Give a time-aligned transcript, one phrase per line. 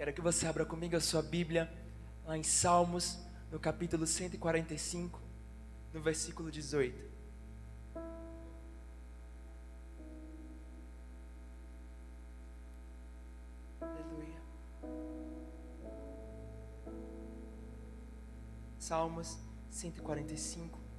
[0.00, 1.70] Quero que você abra comigo a sua Bíblia
[2.24, 3.18] lá em Salmos,
[3.52, 5.20] no capítulo 145,
[5.92, 7.04] no versículo 18.
[13.78, 14.40] Aleluia.
[18.78, 19.38] Salmos
[19.68, 20.89] 145.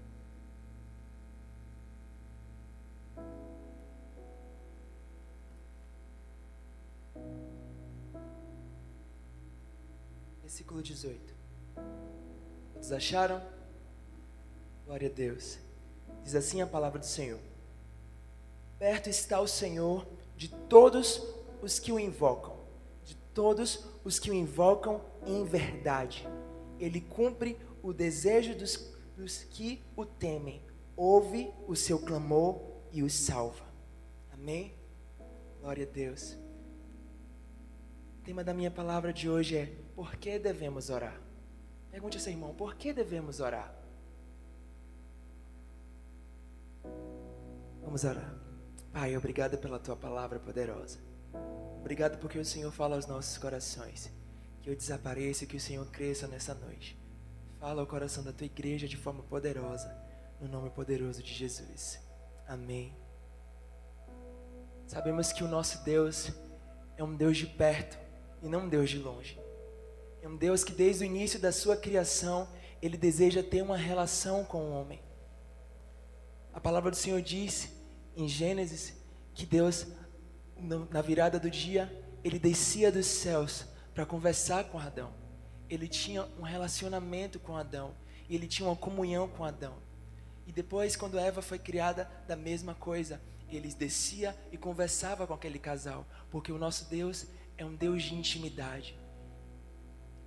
[10.62, 11.34] Versículo 18.
[12.74, 13.42] Todos acharam?
[14.86, 15.58] Glória a Deus.
[16.24, 17.40] Diz assim a palavra do Senhor:
[18.78, 20.06] Perto está o Senhor
[20.38, 21.24] de todos
[21.64, 22.60] os que o invocam,
[23.04, 26.28] de todos os que o invocam em verdade.
[26.80, 30.62] Ele cumpre o desejo dos, dos que o temem,
[30.96, 33.66] ouve o seu clamor e os salva.
[34.32, 34.76] Amém?
[35.60, 36.38] Glória a Deus.
[38.20, 41.22] O tema da minha palavra de hoje é: por que devemos orar?
[41.92, 43.72] Pergunte a seu irmão: por que devemos orar?
[47.84, 48.34] Vamos orar.
[48.92, 50.98] Pai, obrigado pela tua palavra poderosa.
[51.80, 54.12] Obrigado porque o Senhor fala aos nossos corações.
[54.64, 57.00] Que eu desapareça e que o Senhor cresça nessa noite.
[57.60, 59.96] Fala ao coração da tua igreja de forma poderosa,
[60.40, 62.00] no nome poderoso de Jesus.
[62.48, 62.92] Amém.
[64.88, 66.32] Sabemos que o nosso Deus
[66.98, 68.00] é um Deus de perto
[68.42, 69.41] e não um Deus de longe.
[70.22, 72.48] É um Deus que desde o início da sua criação,
[72.82, 75.02] ele deseja ter uma relação com o homem.
[76.54, 77.70] A palavra do Senhor diz
[78.16, 78.94] em Gênesis
[79.34, 79.88] que Deus,
[80.90, 81.92] na virada do dia,
[82.24, 85.14] ele descia dos céus para conversar com Adão.
[85.70, 87.96] Ele tinha um relacionamento com Adão
[88.36, 89.76] ele tinha uma comunhão com Adão.
[90.48, 95.60] E depois, quando Eva foi criada, da mesma coisa, ele descia e conversava com aquele
[95.60, 97.28] casal, porque o nosso Deus
[97.58, 98.98] é um Deus de intimidade.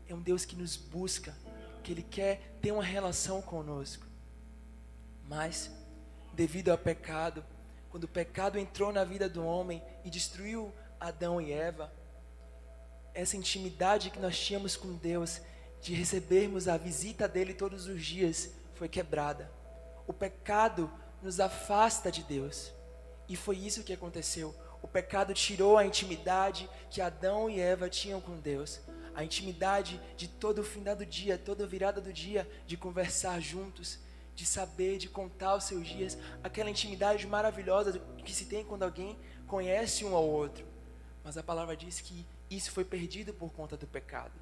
[0.08, 1.34] É um Deus que nos busca,
[1.82, 4.06] que Ele quer ter uma relação conosco.
[5.26, 5.70] Mas,
[6.32, 7.44] devido ao pecado,
[7.90, 11.92] quando o pecado entrou na vida do homem e destruiu Adão e Eva,
[13.14, 15.40] essa intimidade que nós tínhamos com Deus,
[15.80, 19.50] de recebermos a visita dele todos os dias, foi quebrada.
[20.06, 20.90] O pecado
[21.22, 22.72] nos afasta de Deus.
[23.28, 24.54] E foi isso que aconteceu.
[24.82, 28.80] O pecado tirou a intimidade que Adão e Eva tinham com Deus.
[29.14, 33.98] A intimidade de todo o findado dia, toda virada do dia, de conversar juntos,
[34.34, 39.16] de saber, de contar os seus dias, aquela intimidade maravilhosa que se tem quando alguém
[39.46, 40.66] conhece um ao outro.
[41.22, 44.32] Mas a palavra diz que isso foi perdido por conta do pecado.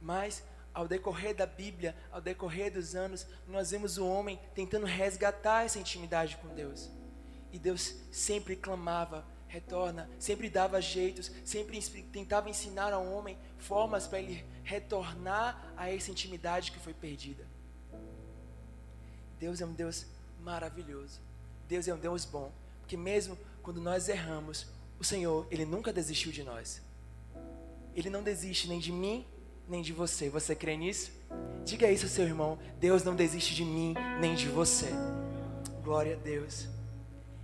[0.00, 0.42] Mas
[0.74, 5.78] ao decorrer da Bíblia, ao decorrer dos anos, nós vemos o homem tentando resgatar essa
[5.78, 6.90] intimidade com Deus.
[7.50, 11.80] E Deus sempre clamava, retorna, sempre dava jeitos, sempre
[12.12, 17.46] tentava ensinar ao homem formas para ele retornar a essa intimidade que foi perdida.
[19.38, 20.06] Deus é um Deus
[20.40, 21.20] maravilhoso.
[21.68, 24.66] Deus é um Deus bom, porque mesmo quando nós erramos,
[24.98, 26.80] o Senhor, ele nunca desistiu de nós.
[27.94, 29.26] Ele não desiste nem de mim,
[29.68, 30.28] nem de você.
[30.30, 31.10] Você crê nisso?
[31.64, 32.58] Diga isso ao seu irmão.
[32.78, 34.90] Deus não desiste de mim, nem de você.
[35.82, 36.68] Glória a Deus.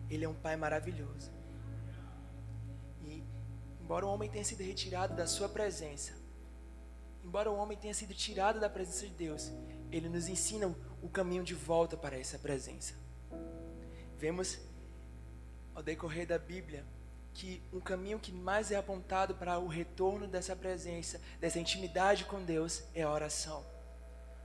[0.09, 1.32] Ele é um Pai maravilhoso.
[3.93, 6.15] Embora o homem tenha sido retirado da sua presença,
[7.23, 9.53] embora o homem tenha sido tirado da presença de Deus,
[9.91, 12.95] ele nos ensina o caminho de volta para essa presença.
[14.17, 14.59] Vemos
[15.75, 16.87] ao decorrer da Bíblia
[17.35, 22.43] que um caminho que mais é apontado para o retorno dessa presença, dessa intimidade com
[22.43, 23.63] Deus, é a oração.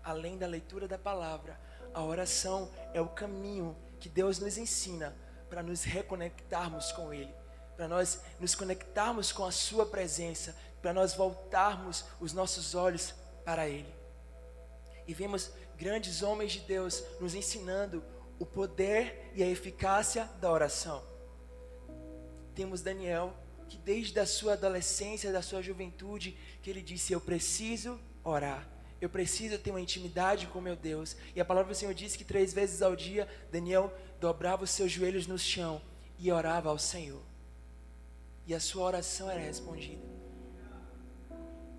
[0.03, 1.57] Além da leitura da palavra,
[1.93, 5.15] a oração é o caminho que Deus nos ensina
[5.49, 7.33] para nos reconectarmos com Ele,
[7.77, 13.13] para nós nos conectarmos com a Sua presença, para nós voltarmos os nossos olhos
[13.45, 13.93] para Ele.
[15.07, 18.03] E vemos grandes homens de Deus nos ensinando
[18.39, 21.03] o poder e a eficácia da oração.
[22.55, 23.33] Temos Daniel,
[23.69, 28.67] que desde a sua adolescência, da sua juventude, que ele disse: Eu preciso orar.
[28.99, 31.15] Eu preciso ter uma intimidade com meu Deus.
[31.35, 34.91] E a palavra do Senhor diz que três vezes ao dia Daniel dobrava os seus
[34.91, 35.79] joelhos no chão
[36.17, 37.21] e orava ao Senhor.
[38.47, 40.07] E a sua oração era respondida.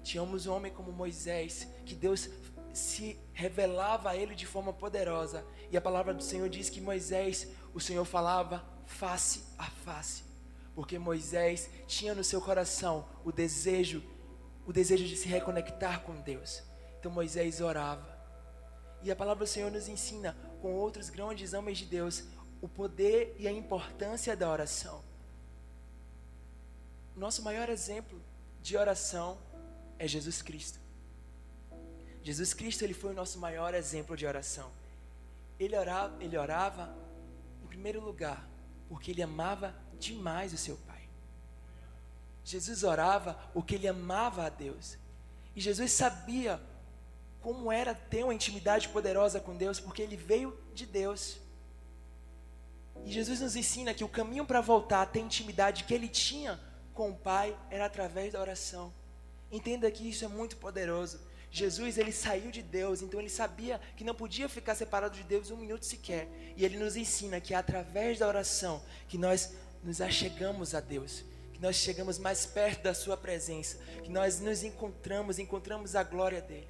[0.03, 2.29] Tínhamos um homem como Moisés, que Deus
[2.75, 5.44] se revelava a ele de forma poderosa.
[5.70, 10.25] E a palavra do Senhor diz que Moisés, o Senhor falava face a face.
[10.75, 14.03] Porque Moisés tinha no seu coração o desejo,
[14.67, 16.62] o desejo de se reconectar com Deus.
[17.00, 18.17] Então Moisés orava.
[19.03, 22.25] E a palavra do Senhor nos ensina, com outros grandes homens de Deus,
[22.61, 25.08] o poder e a importância da oração.
[27.19, 28.23] Nosso maior exemplo
[28.62, 29.38] de oração
[29.99, 30.79] é Jesus Cristo.
[32.23, 34.70] Jesus Cristo ele foi o nosso maior exemplo de oração.
[35.59, 36.94] Ele orava, ele orava
[37.65, 38.49] em primeiro lugar
[38.88, 41.09] porque ele amava demais o seu Pai.
[42.44, 44.97] Jesus orava porque ele amava a Deus.
[45.56, 46.61] E Jesus sabia
[47.41, 51.38] como era ter uma intimidade poderosa com Deus, porque ele veio de Deus.
[53.05, 56.68] E Jesus nos ensina que o caminho para voltar a ter intimidade que ele tinha
[56.99, 58.93] com o Pai era através da oração.
[59.53, 61.21] Entenda que isso é muito poderoso.
[61.49, 65.53] Jesus, ele saiu de Deus, então ele sabia que não podia ficar separado de Deus
[65.53, 66.27] um minuto sequer.
[66.56, 71.23] E ele nos ensina que é através da oração que nós nos achegamos a Deus,
[71.53, 76.43] que nós chegamos mais perto da sua presença, que nós nos encontramos, encontramos a glória
[76.43, 76.69] dele.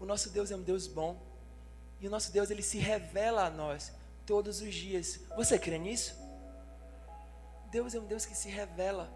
[0.00, 1.20] O nosso Deus é um Deus bom.
[2.00, 3.92] E o nosso Deus ele se revela a nós
[4.24, 5.20] todos os dias.
[5.36, 6.25] Você crê nisso?
[7.70, 9.10] Deus é um Deus que se revela.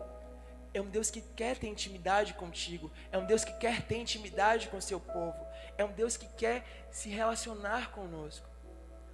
[0.73, 2.91] É um Deus que quer ter intimidade contigo.
[3.11, 5.44] É um Deus que quer ter intimidade com seu povo.
[5.76, 8.49] É um Deus que quer se relacionar conosco.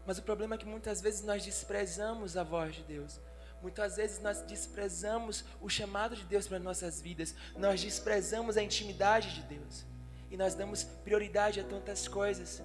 [0.04, 3.20] Mas o problema é que muitas vezes nós desprezamos a voz de Deus.
[3.62, 7.34] Muitas vezes nós desprezamos o chamado de Deus para nossas vidas.
[7.56, 9.86] Nós desprezamos a intimidade de Deus.
[10.30, 12.62] E nós damos prioridade a tantas coisas.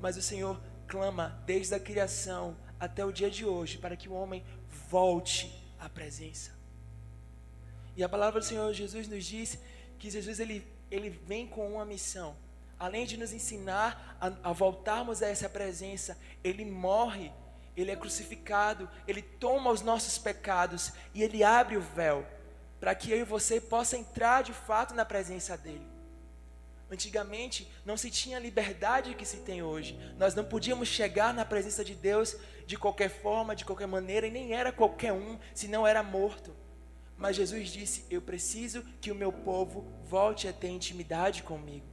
[0.00, 4.12] Mas o Senhor clama desde a criação até o dia de hoje para que o
[4.12, 4.44] homem
[4.88, 6.56] volte à presença.
[7.96, 9.58] E a palavra do Senhor Jesus nos diz
[9.98, 12.36] que Jesus ele, ele vem com uma missão.
[12.78, 17.32] Além de nos ensinar a, a voltarmos a essa presença, ele morre,
[17.76, 22.24] ele é crucificado, ele toma os nossos pecados e ele abre o véu
[22.78, 25.97] para que eu e você possa entrar de fato na presença dele.
[26.90, 29.98] Antigamente não se tinha a liberdade que se tem hoje.
[30.16, 32.36] Nós não podíamos chegar na presença de Deus
[32.66, 36.54] de qualquer forma, de qualquer maneira, e nem era qualquer um, se não era morto.
[37.16, 41.86] Mas Jesus disse: Eu preciso que o meu povo volte a ter intimidade comigo.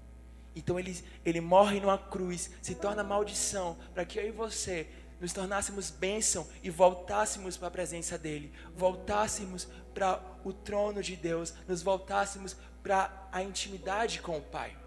[0.55, 4.87] Então ele, ele morre numa cruz, se torna maldição, para que eu e você
[5.19, 11.53] nos tornássemos bênção e voltássemos para a presença dele, voltássemos para o trono de Deus,
[11.67, 14.77] nos voltássemos para a intimidade com o Pai.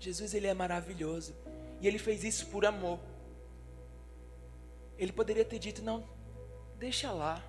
[0.00, 1.36] Jesus ele é maravilhoso
[1.80, 2.98] e ele fez isso por amor.
[4.98, 6.08] Ele poderia ter dito: não,
[6.78, 7.44] deixa lá,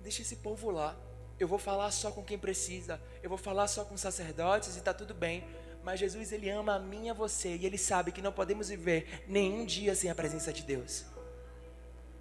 [0.00, 0.96] deixa esse povo lá.
[1.38, 4.92] Eu vou falar só com quem precisa, eu vou falar só com sacerdotes e está
[4.92, 5.44] tudo bem.
[5.84, 8.68] Mas Jesus ele ama a mim e a você e ele sabe que não podemos
[8.68, 11.04] viver nenhum dia sem a presença de Deus.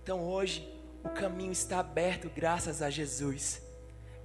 [0.02, 0.68] Então hoje
[1.04, 3.62] o caminho está aberto graças a Jesus.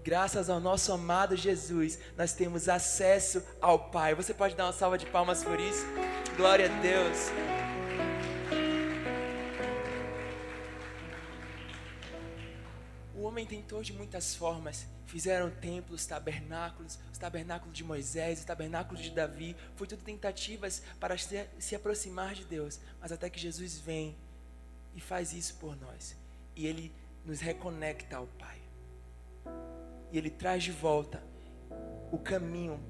[0.06, 4.14] Graças ao nosso amado Jesus, nós temos acesso ao Pai.
[4.14, 5.85] Você pode dar uma salva de palmas por isso?
[6.37, 7.19] Glória a Deus.
[13.17, 14.87] O homem tentou de muitas formas.
[15.06, 19.56] Fizeram templos, tabernáculos, os tabernáculos de Moisés, os tabernáculos de Davi.
[19.75, 22.79] Foi tudo tentativas para se, se aproximar de Deus.
[23.00, 24.17] Mas até que Jesus vem
[24.94, 26.14] e faz isso por nós.
[26.55, 26.94] E ele
[27.25, 28.56] nos reconecta ao Pai
[30.17, 31.23] ele traz de volta
[32.11, 32.81] o caminho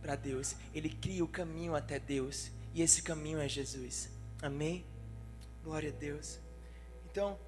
[0.00, 0.56] para Deus.
[0.74, 2.50] Ele cria o caminho até Deus.
[2.74, 4.10] E esse caminho é Jesus.
[4.40, 4.84] Amém?
[5.62, 6.40] Glória a Deus.
[7.10, 7.38] Então,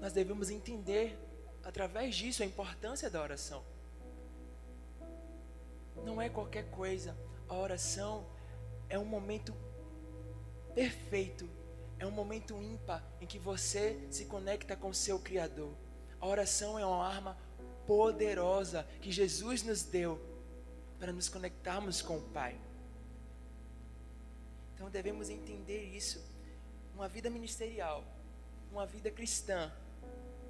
[0.00, 1.16] nós devemos entender
[1.62, 3.62] através disso a importância da oração.
[6.04, 7.16] Não é qualquer coisa.
[7.48, 8.26] A oração
[8.88, 9.54] é um momento
[10.74, 11.48] perfeito,
[11.98, 15.72] é um momento ímpar em que você se conecta com o seu Criador.
[16.20, 17.36] A oração é uma arma
[17.86, 20.20] poderosa que Jesus nos deu
[20.98, 22.56] para nos conectarmos com o Pai.
[24.74, 26.22] Então devemos entender isso.
[26.94, 28.04] Uma vida ministerial,
[28.70, 29.72] uma vida cristã,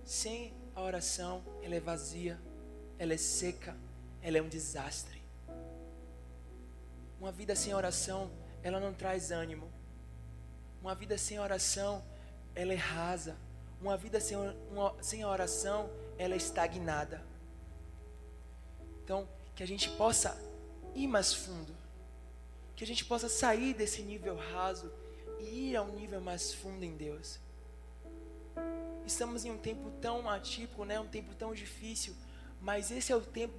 [0.05, 2.39] sem a oração, ela é vazia,
[2.99, 3.77] ela é seca,
[4.21, 5.23] ela é um desastre.
[7.21, 8.31] Uma vida sem oração,
[8.63, 9.71] ela não traz ânimo.
[10.81, 12.05] Uma vida sem oração,
[12.55, 13.37] ela é rasa.
[13.81, 14.37] Uma vida sem,
[14.71, 17.25] uma, sem oração, ela é estagnada.
[19.05, 20.37] Então, que a gente possa
[20.95, 21.75] ir mais fundo,
[22.77, 24.93] que a gente possa sair desse nível raso
[25.41, 27.39] e ir a um nível mais fundo em Deus.
[29.05, 30.99] Estamos em um tempo tão atípico, né?
[31.01, 32.15] um tempo tão difícil,
[32.61, 33.55] mas esse é o tempo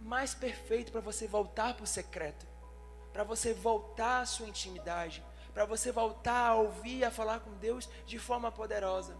[0.00, 2.46] mais perfeito para você voltar para o secreto,
[3.12, 7.88] para você voltar à sua intimidade, para você voltar a ouvir, a falar com Deus
[8.06, 9.16] de forma poderosa.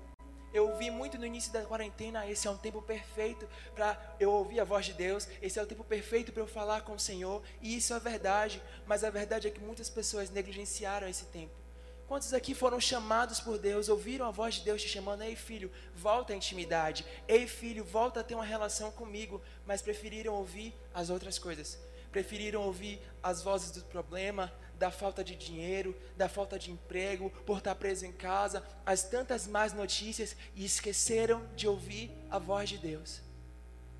[0.54, 4.60] Eu ouvi muito no início da quarentena, esse é um tempo perfeito para eu ouvir
[4.60, 7.42] a voz de Deus, esse é o tempo perfeito para eu falar com o Senhor,
[7.60, 11.52] e isso é verdade, mas a verdade é que muitas pessoas negligenciaram esse tempo.
[12.06, 15.72] Quantos aqui foram chamados por Deus, ouviram a voz de Deus te chamando, ei filho,
[15.92, 21.10] volta à intimidade, ei filho, volta a ter uma relação comigo, mas preferiram ouvir as
[21.10, 21.80] outras coisas,
[22.12, 27.58] preferiram ouvir as vozes do problema, da falta de dinheiro, da falta de emprego, por
[27.58, 32.78] estar preso em casa, as tantas más notícias e esqueceram de ouvir a voz de
[32.78, 33.20] Deus.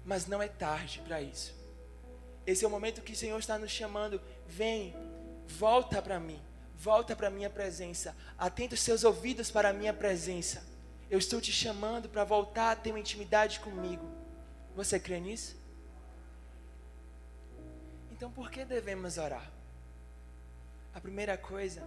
[0.04, 1.54] Mas não é tarde para isso.
[2.46, 4.20] Esse é o momento que o Senhor está nos chamando.
[4.46, 4.94] Vem,
[5.46, 6.40] volta para mim,
[6.76, 8.14] volta para a minha presença.
[8.36, 10.62] Atenta os seus ouvidos para a minha presença.
[11.10, 14.06] Eu estou te chamando para voltar a ter uma intimidade comigo.
[14.74, 15.56] Você crê nisso?
[18.10, 19.53] Então por que devemos orar?
[20.94, 21.82] A primeira coisa,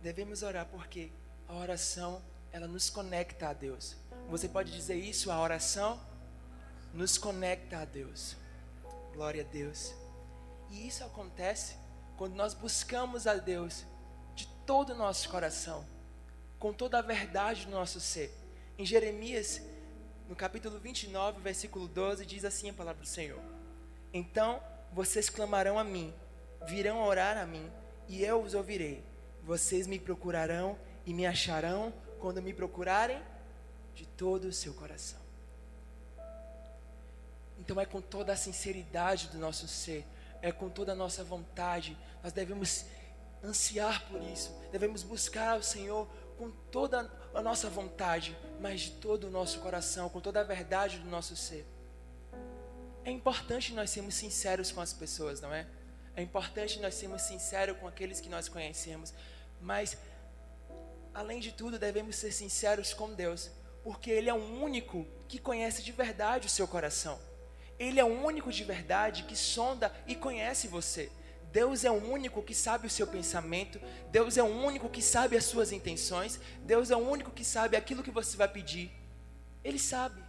[0.00, 1.10] devemos orar porque
[1.48, 3.96] a oração, ela nos conecta a Deus.
[4.28, 6.00] Você pode dizer isso, a oração
[6.92, 8.36] nos conecta a Deus.
[9.12, 9.92] Glória a Deus.
[10.70, 11.76] E isso acontece
[12.16, 13.84] quando nós buscamos a Deus
[14.36, 15.84] de todo o nosso coração,
[16.56, 18.32] com toda a verdade do nosso ser.
[18.78, 19.60] Em Jeremias,
[20.28, 23.42] no capítulo 29, versículo 12, diz assim a palavra do Senhor:
[24.12, 26.14] Então vocês clamarão a mim,
[26.66, 27.68] virão orar a mim,
[28.08, 29.04] e eu os ouvirei.
[29.42, 33.20] Vocês me procurarão e me acharão quando me procurarem
[33.94, 35.20] de todo o seu coração.
[37.58, 40.04] Então é com toda a sinceridade do nosso ser,
[40.42, 42.84] é com toda a nossa vontade, nós devemos
[43.42, 49.28] ansiar por isso, devemos buscar o Senhor com toda a nossa vontade, mas de todo
[49.28, 51.66] o nosso coração, com toda a verdade do nosso ser.
[53.04, 55.66] É importante nós sermos sinceros com as pessoas, não é?
[56.16, 59.12] É importante nós sermos sinceros com aqueles que nós conhecemos,
[59.60, 59.96] mas
[61.12, 63.50] além de tudo, devemos ser sinceros com Deus,
[63.82, 67.18] porque Ele é o único que conhece de verdade o seu coração.
[67.78, 71.10] Ele é o único de verdade que sonda e conhece você.
[71.52, 73.80] Deus é o único que sabe o seu pensamento,
[74.10, 77.76] Deus é o único que sabe as suas intenções, Deus é o único que sabe
[77.76, 78.90] aquilo que você vai pedir.
[79.62, 80.23] Ele sabe.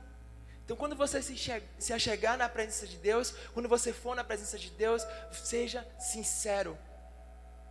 [0.66, 1.36] Então, quando você se,
[1.78, 6.76] se achegar na presença de Deus, quando você for na presença de Deus, seja sincero.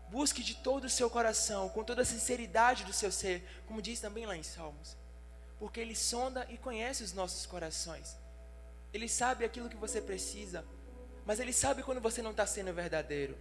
[0.09, 3.99] Busque de todo o seu coração, com toda a sinceridade do seu ser, como diz
[3.99, 4.97] também lá em Salmos.
[5.59, 8.17] Porque Ele sonda e conhece os nossos corações.
[8.93, 10.65] Ele sabe aquilo que você precisa,
[11.27, 13.37] mas Ele sabe quando você não está sendo verdadeiro.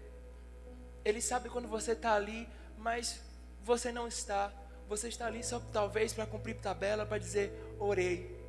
[1.05, 3.22] Ele sabe quando você está ali, mas
[3.62, 4.51] você não está.
[4.89, 8.42] Você está ali só talvez para cumprir tabela, para dizer, orei.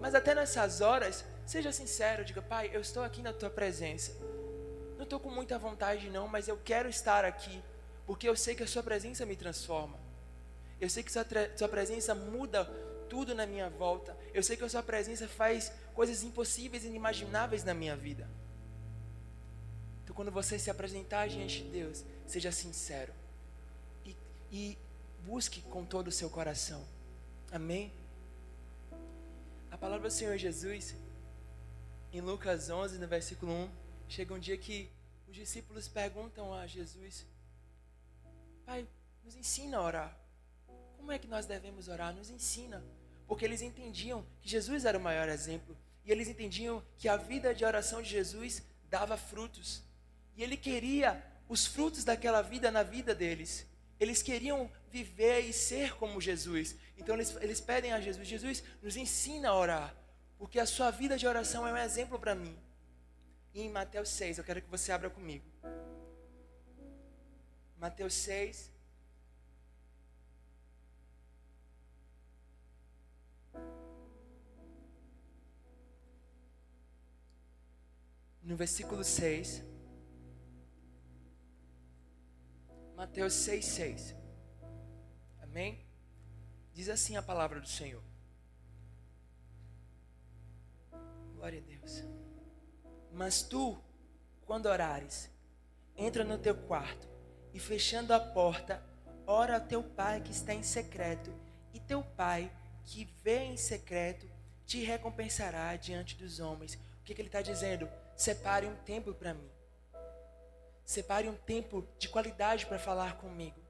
[0.00, 4.12] Mas até nessas horas, seja sincero, diga, Pai, eu estou aqui na tua presença.
[4.96, 7.62] Não estou com muita vontade, não, mas eu quero estar aqui,
[8.06, 9.98] porque eu sei que a sua presença me transforma.
[10.80, 11.26] Eu sei que a sua,
[11.56, 12.64] sua presença muda
[13.08, 14.16] tudo na minha volta.
[14.32, 18.28] Eu sei que a sua presença faz coisas impossíveis e inimagináveis na minha vida.
[20.04, 23.12] Então, quando você se apresentar diante de Deus, seja sincero
[24.04, 24.16] e,
[24.50, 24.78] e
[25.24, 26.84] busque com todo o seu coração.
[27.50, 27.92] Amém?
[29.78, 30.96] A palavra do Senhor Jesus,
[32.12, 33.70] em Lucas 11, no versículo 1,
[34.08, 34.90] chega um dia que
[35.28, 37.24] os discípulos perguntam a Jesus:
[38.66, 38.88] Pai,
[39.24, 40.18] nos ensina a orar.
[40.96, 42.12] Como é que nós devemos orar?
[42.12, 42.82] Nos ensina.
[43.28, 45.76] Porque eles entendiam que Jesus era o maior exemplo.
[46.04, 49.84] E eles entendiam que a vida de oração de Jesus dava frutos.
[50.36, 53.64] E ele queria os frutos daquela vida na vida deles.
[54.00, 56.76] Eles queriam viver e ser como Jesus.
[56.96, 59.94] Então eles, eles pedem a Jesus: Jesus, nos ensina a orar,
[60.36, 62.56] porque a sua vida de oração é um exemplo para mim.
[63.54, 65.44] E em Mateus 6, eu quero que você abra comigo.
[67.78, 68.72] Mateus 6.
[78.42, 79.62] No versículo 6.
[82.96, 84.17] Mateus 6, 6.
[85.58, 85.84] Amém?
[86.72, 88.00] Diz assim a palavra do Senhor.
[91.34, 92.04] Glória a Deus.
[93.12, 93.76] Mas tu,
[94.46, 95.28] quando orares,
[95.96, 97.08] entra no teu quarto
[97.52, 98.80] e fechando a porta,
[99.26, 101.34] ora a teu pai que está em secreto,
[101.74, 102.52] e teu pai
[102.84, 104.30] que vê em secreto
[104.64, 106.74] te recompensará diante dos homens.
[106.74, 107.90] O que, que ele está dizendo?
[108.14, 109.50] Separe um tempo para mim.
[110.84, 113.67] Separe um tempo de qualidade para falar comigo.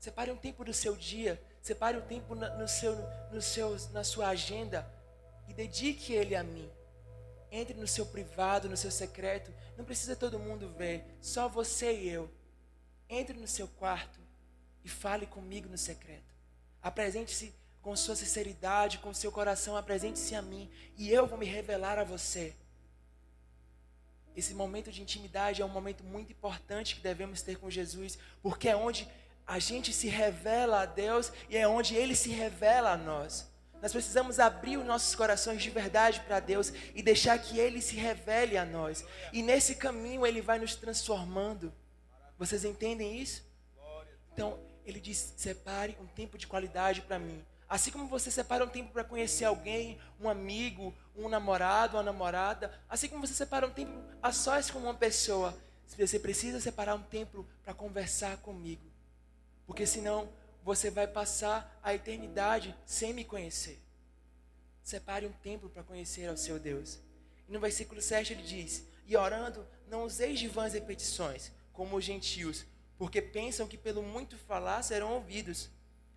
[0.00, 2.96] Separe um tempo do seu dia Separe o tempo no seu,
[3.30, 4.90] no seu, na sua agenda
[5.46, 6.70] e dedique ele a mim.
[7.52, 9.52] Entre no seu privado, no seu secreto.
[9.76, 12.30] Não precisa todo mundo ver, só você e eu.
[13.08, 14.18] Entre no seu quarto
[14.82, 16.34] e fale comigo no secreto.
[16.80, 21.98] Apresente-se com sua sinceridade, com seu coração, apresente-se a mim e eu vou me revelar
[21.98, 22.54] a você.
[24.34, 28.68] Esse momento de intimidade é um momento muito importante que devemos ter com Jesus, porque
[28.68, 29.06] é onde
[29.50, 33.50] a gente se revela a Deus e é onde Ele se revela a nós.
[33.82, 37.96] Nós precisamos abrir os nossos corações de verdade para Deus e deixar que Ele se
[37.96, 39.04] revele a nós.
[39.32, 41.74] E nesse caminho Ele vai nos transformando.
[42.38, 43.42] Vocês entendem isso?
[44.32, 47.44] Então, Ele diz: separe um tempo de qualidade para mim.
[47.68, 52.72] Assim como você separa um tempo para conhecer alguém, um amigo, um namorado, uma namorada,
[52.88, 57.02] assim como você separa um tempo a sós com uma pessoa, você precisa separar um
[57.02, 58.89] tempo para conversar comigo.
[59.70, 60.28] Porque senão
[60.64, 63.80] você vai passar a eternidade sem me conhecer.
[64.82, 66.98] Separe um tempo para conhecer ao seu Deus.
[67.48, 72.04] E no versículo 7 ele diz: E orando, não useis de vãs repetições, como os
[72.04, 72.66] gentios,
[72.98, 75.70] porque pensam que pelo muito falar serão ouvidos.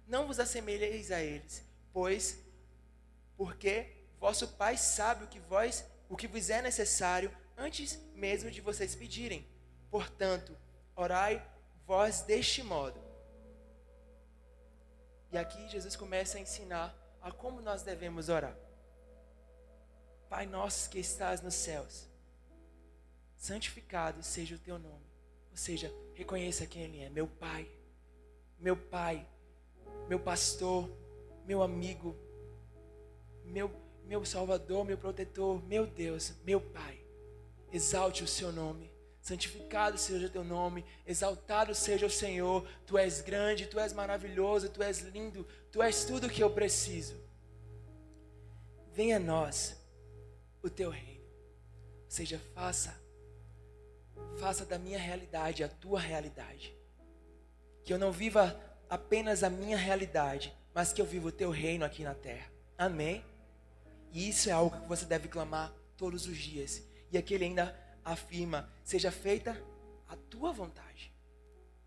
[0.07, 2.39] Não vos assemelheis a eles, pois
[3.37, 8.61] porque vosso Pai sabe o que vós, o que vos é necessário antes mesmo de
[8.61, 9.47] vocês pedirem.
[9.91, 10.57] Portanto,
[10.95, 11.47] orai
[11.85, 13.02] vós deste modo.
[15.33, 18.55] E aqui Jesus começa a ensinar a como nós devemos orar.
[20.29, 22.07] Pai nosso que estás nos céus,
[23.35, 25.11] santificado seja o teu nome.
[25.49, 27.67] Ou seja, reconheça quem Ele é, meu Pai,
[28.59, 29.27] meu Pai,
[30.07, 30.87] meu pastor,
[31.47, 32.15] meu amigo,
[33.43, 33.71] meu,
[34.05, 37.03] meu Salvador, meu protetor, meu Deus, meu Pai.
[37.71, 38.92] Exalte o seu nome.
[39.23, 42.67] Santificado seja o teu nome, exaltado seja o Senhor.
[42.85, 47.15] Tu és grande, tu és maravilhoso, tu és lindo, tu és tudo que eu preciso.
[48.91, 49.77] Venha a nós
[50.61, 51.23] o teu reino.
[52.03, 53.01] Ou seja, faça
[54.37, 56.75] faça da minha realidade a tua realidade.
[57.85, 61.85] Que eu não viva apenas a minha realidade, mas que eu viva o teu reino
[61.85, 62.51] aqui na terra.
[62.77, 63.23] Amém?
[64.11, 66.83] E isso é algo que você deve clamar todos os dias.
[67.09, 69.61] E aqui ele ainda afirma: seja feita
[70.07, 71.13] a tua vontade,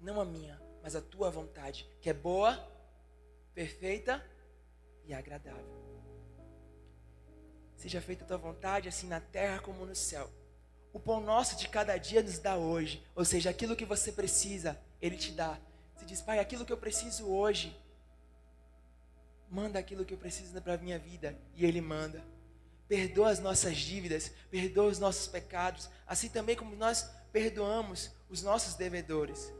[0.00, 2.56] não a minha, mas a tua vontade, que é boa,
[3.54, 4.24] perfeita
[5.04, 5.76] e agradável.
[7.76, 10.30] Seja feita a tua vontade, assim na terra como no céu.
[10.92, 14.80] O pão nosso de cada dia nos dá hoje, ou seja, aquilo que você precisa,
[15.00, 15.58] Ele te dá.
[15.94, 17.76] Você diz, Pai, aquilo que eu preciso hoje,
[19.50, 21.38] manda aquilo que eu preciso para a minha vida.
[21.54, 22.22] E Ele manda.
[22.88, 28.74] Perdoa as nossas dívidas, perdoa os nossos pecados, assim também como nós perdoamos os nossos
[28.74, 29.52] devedores.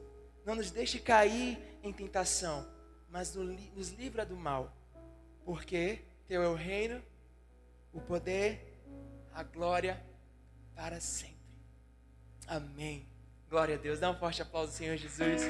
[0.45, 2.67] Não nos deixe cair em tentação,
[3.09, 4.73] mas nos livra do mal.
[5.45, 7.03] Porque Teu é o reino,
[7.93, 8.81] o poder,
[9.33, 10.03] a glória
[10.75, 11.37] para sempre.
[12.47, 13.07] Amém.
[13.49, 14.01] Glória a Deus.
[14.01, 15.43] Dá um forte aplauso ao Senhor Jesus.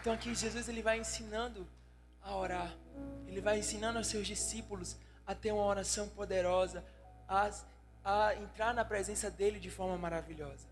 [0.00, 1.66] Então aqui Jesus ele vai ensinando
[2.20, 2.83] a orar.
[3.26, 6.84] Ele vai ensinando aos seus discípulos a ter uma oração poderosa,
[7.28, 7.50] a,
[8.04, 10.66] a entrar na presença dele de forma maravilhosa.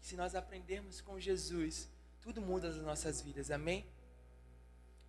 [0.00, 1.88] Se nós aprendermos com Jesus,
[2.20, 3.50] tudo muda nas nossas vidas.
[3.50, 3.86] Amém?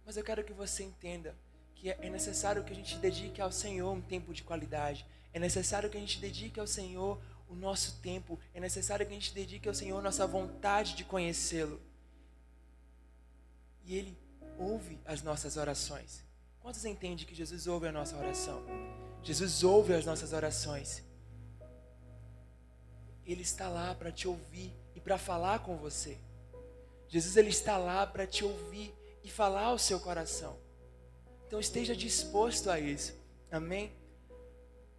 [0.06, 1.36] Mas eu quero que você entenda
[1.76, 5.06] que é necessário que a gente dedique ao Senhor um tempo de qualidade.
[5.34, 8.40] É necessário que a gente dedique ao Senhor o nosso tempo.
[8.54, 11.82] É necessário que a gente dedique ao Senhor nossa vontade de conhecê-lo
[13.86, 14.18] e Ele
[14.58, 16.24] ouve as nossas orações.
[16.60, 18.64] Quantos entendem que Jesus ouve a nossa oração?
[19.22, 21.04] Jesus ouve as nossas orações.
[23.26, 26.18] Ele está lá para te ouvir e para falar com você.
[27.08, 30.58] Jesus ele está lá para te ouvir e falar ao seu coração.
[31.48, 33.14] Então esteja disposto a isso.
[33.52, 33.92] Amém?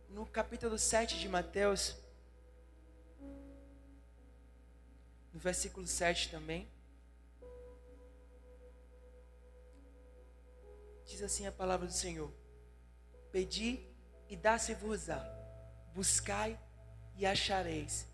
[0.09, 1.97] No capítulo 7 de Mateus,
[5.33, 6.69] no versículo 7 também,
[11.14, 12.29] Diz assim a palavra do Senhor:
[13.31, 13.79] Pedi
[14.29, 15.24] e dá-se-vos-á,
[15.94, 16.59] buscai
[17.16, 18.05] e achareis,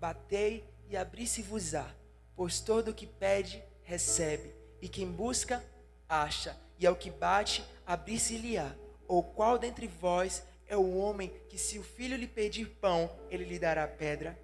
[0.00, 1.86] batei e abri-se-vos-á,
[2.34, 5.62] pois todo o que pede, recebe, e quem busca,
[6.08, 8.74] acha, e ao que bate, abri-se-lhe-á.
[9.06, 13.44] Ou qual dentre vós é o homem que, se o filho lhe pedir pão, ele
[13.44, 14.34] lhe dará pedra?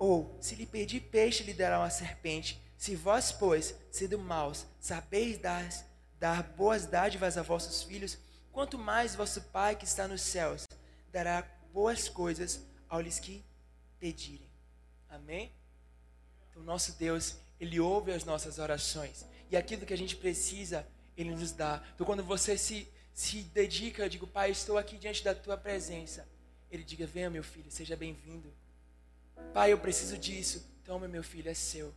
[0.00, 2.60] Ou, se lhe pedir peixe, lhe dará uma serpente?
[2.82, 5.64] Se vós, pois, sendo maus, sabeis dar,
[6.18, 8.18] dar boas dádivas a vossos filhos,
[8.50, 10.66] quanto mais vosso Pai que está nos céus
[11.12, 11.42] dará
[11.72, 13.44] boas coisas aos que
[14.00, 14.50] pedirem.
[15.08, 15.52] Amém?
[16.50, 19.24] Então, nosso Deus, Ele ouve as nossas orações.
[19.48, 20.84] E aquilo que a gente precisa,
[21.16, 21.80] Ele nos dá.
[21.94, 26.28] Então, quando você se, se dedica, eu digo, Pai, estou aqui diante da Tua presença.
[26.68, 28.52] Ele diga, venha, meu filho, seja bem-vindo.
[29.54, 30.68] Pai, eu preciso disso.
[30.82, 31.94] Toma, meu filho, é seu.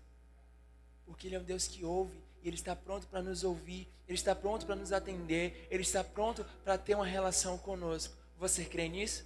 [1.05, 4.15] Porque Ele é um Deus que ouve e Ele está pronto para nos ouvir, Ele
[4.15, 8.15] está pronto para nos atender, Ele está pronto para ter uma relação conosco.
[8.37, 9.25] Você crê nisso?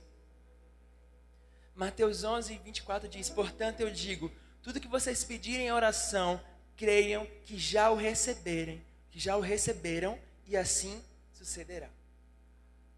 [1.76, 6.40] Mateus 11, 24 diz: Portanto eu digo, Tudo que vocês pedirem em oração,
[6.76, 11.90] creiam que já o receberem, que já o receberam e assim sucederá.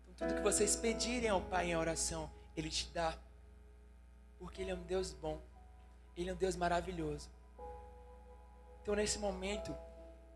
[0.04, 3.17] Então, tudo que vocês pedirem ao Pai em oração, Ele te dá.
[4.38, 5.41] Porque Ele é um Deus bom.
[6.17, 7.30] Ele é um Deus maravilhoso.
[8.82, 9.76] Então, nesse momento,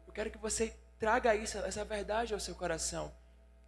[0.07, 3.13] eu quero que você traga isso, essa verdade ao seu coração.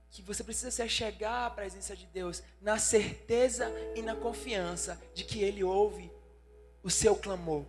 [0.09, 5.23] Que você precisa se achegar à presença de Deus na certeza e na confiança de
[5.23, 6.11] que Ele ouve
[6.81, 7.65] o seu clamor,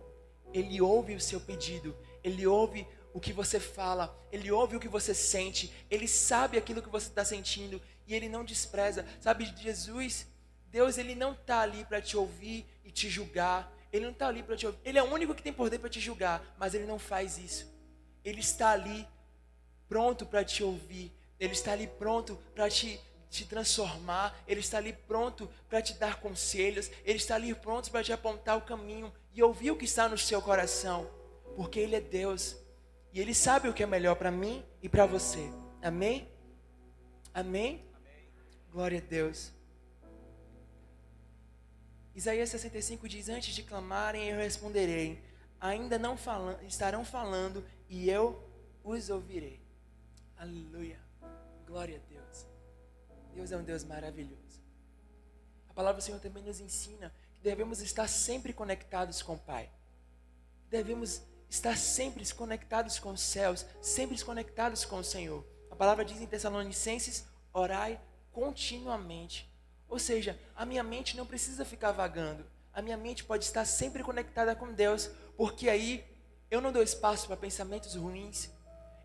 [0.53, 4.87] Ele ouve o seu pedido, Ele ouve o que você fala, Ele ouve o que
[4.87, 9.05] você sente, Ele sabe aquilo que você está sentindo e Ele não despreza.
[9.19, 10.25] Sabe, Jesus,
[10.67, 14.43] Deus, Ele não está ali para te ouvir e te julgar, Ele não está ali
[14.43, 16.85] para te ouvir, Ele é o único que tem poder para te julgar, mas Ele
[16.85, 17.67] não faz isso.
[18.23, 19.07] Ele está ali
[19.87, 22.99] pronto para te ouvir, Ele está ali pronto para te,
[23.29, 28.03] te transformar, Ele está ali pronto para te dar conselhos, Ele está ali pronto para
[28.03, 31.09] te apontar o caminho e ouvir o que está no seu coração,
[31.55, 32.55] porque Ele é Deus
[33.11, 35.51] e Ele sabe o que é melhor para mim e para você.
[35.81, 36.29] Amém?
[37.33, 37.85] Amém?
[37.95, 38.29] Amém?
[38.71, 39.58] Glória a Deus.
[42.15, 45.23] Isaías 65 diz: Antes de clamarem, eu responderei.
[45.59, 48.41] Ainda não falam, estarão falando e eu
[48.83, 49.61] os ouvirei.
[50.37, 50.99] Aleluia.
[51.65, 52.45] Glória a Deus.
[53.33, 54.61] Deus é um Deus maravilhoso.
[55.69, 59.69] A palavra do Senhor também nos ensina que devemos estar sempre conectados com o Pai.
[60.69, 65.45] Devemos estar sempre conectados com os céus, sempre conectados com o Senhor.
[65.69, 67.99] A palavra diz em Tessalonicenses: orai
[68.31, 69.48] continuamente.
[69.89, 72.45] Ou seja, a minha mente não precisa ficar vagando.
[72.73, 76.05] A minha mente pode estar sempre conectada com Deus, porque aí
[76.51, 78.49] eu não dou espaço para pensamentos ruins,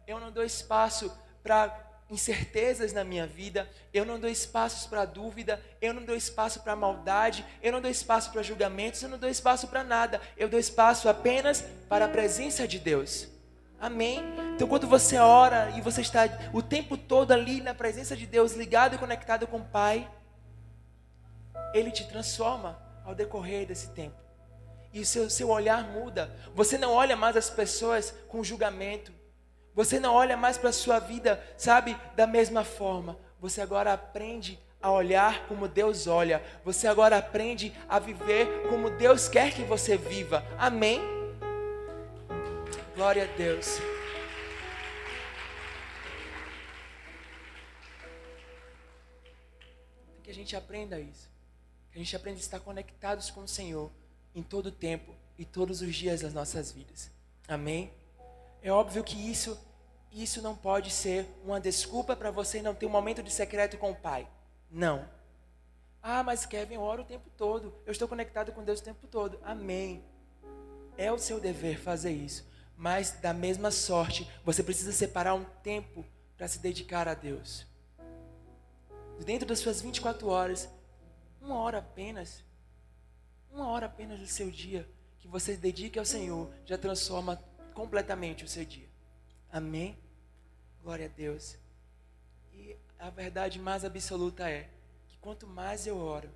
[0.07, 5.61] eu não dou espaço para incertezas na minha vida, eu não dou espaços para dúvida,
[5.81, 9.29] eu não dou espaço para maldade, eu não dou espaço para julgamentos, eu não dou
[9.29, 13.27] espaço para nada, eu dou espaço apenas para a presença de Deus.
[13.81, 14.23] Amém?
[14.55, 18.53] Então, quando você ora e você está o tempo todo ali na presença de Deus,
[18.53, 20.09] ligado e conectado com o Pai,
[21.75, 24.17] Ele te transforma ao decorrer desse tempo.
[24.93, 26.35] E o seu, seu olhar muda.
[26.55, 29.13] Você não olha mais as pessoas com julgamento.
[29.75, 33.19] Você não olha mais para a sua vida, sabe, da mesma forma.
[33.41, 36.41] Você agora aprende a olhar como Deus olha.
[36.65, 40.47] Você agora aprende a viver como Deus quer que você viva.
[40.57, 41.01] Amém?
[42.95, 43.81] Glória a Deus.
[50.23, 51.34] Que a gente aprenda isso.
[51.95, 53.91] A gente aprenda a estar conectados com o Senhor
[54.35, 57.11] em todo o tempo e todos os dias das nossas vidas.
[57.47, 57.93] Amém?
[58.61, 59.59] É óbvio que isso,
[60.11, 63.93] isso não pode ser uma desculpa para você não ter um momento de secreto com
[63.93, 64.27] o Pai.
[64.71, 65.09] Não.
[66.03, 67.73] Ah, mas Kevin, eu oro o tempo todo.
[67.87, 69.39] Eu estou conectado com Deus o tempo todo.
[69.43, 70.05] Amém.
[70.99, 72.45] É o seu dever fazer isso.
[72.77, 76.05] Mas, da mesma sorte, você precisa separar um tempo
[76.37, 77.65] para se dedicar a Deus.
[79.25, 80.69] Dentro das suas 24 horas,
[81.45, 82.43] uma hora apenas,
[83.53, 84.89] uma hora apenas do seu dia,
[85.21, 87.43] que você dedique ao Senhor, já transforma
[87.75, 88.89] completamente o seu dia.
[89.53, 89.97] Amém?
[90.83, 91.57] Glória a Deus.
[92.53, 94.71] E a verdade mais absoluta é
[95.07, 96.31] que quanto mais eu oro,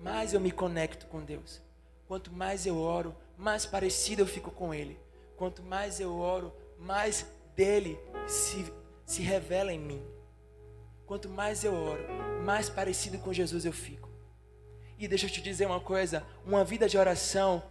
[0.00, 1.60] mais eu me conecto com Deus.
[2.08, 4.98] Quanto mais eu oro, mais parecido eu fico com Ele.
[5.36, 8.72] Quanto mais eu oro, mais dele se,
[9.04, 10.02] se revela em mim.
[11.06, 12.02] Quanto mais eu oro,
[12.44, 14.13] mais parecido com Jesus eu fico.
[14.98, 17.62] E deixa eu te dizer uma coisa: uma vida de oração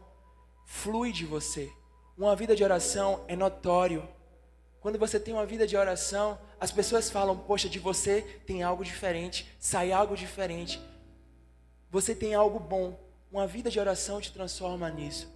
[0.66, 1.72] flui de você.
[2.18, 4.08] Uma vida de oração é notório.
[4.80, 8.84] Quando você tem uma vida de oração, as pessoas falam: Poxa, de você tem algo
[8.84, 10.82] diferente, sai algo diferente.
[11.90, 13.00] Você tem algo bom.
[13.32, 15.32] Uma vida de oração te transforma nisso.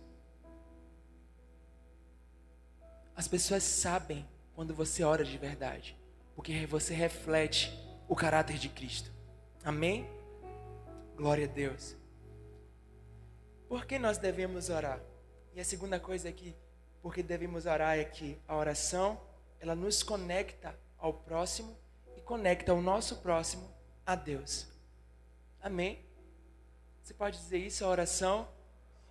[3.16, 5.98] As pessoas sabem quando você ora de verdade,
[6.36, 7.74] porque você reflete
[8.08, 9.12] o caráter de Cristo.
[9.64, 10.08] Amém?
[11.18, 11.96] Glória a Deus.
[13.68, 15.02] Por que nós devemos orar?
[15.56, 16.56] E a segunda coisa é que
[17.02, 19.20] porque devemos orar é que a oração,
[19.60, 21.76] ela nos conecta ao próximo
[22.16, 23.68] e conecta o nosso próximo
[24.06, 24.68] a Deus.
[25.60, 26.06] Amém?
[27.04, 28.48] Você pode dizer isso, a oração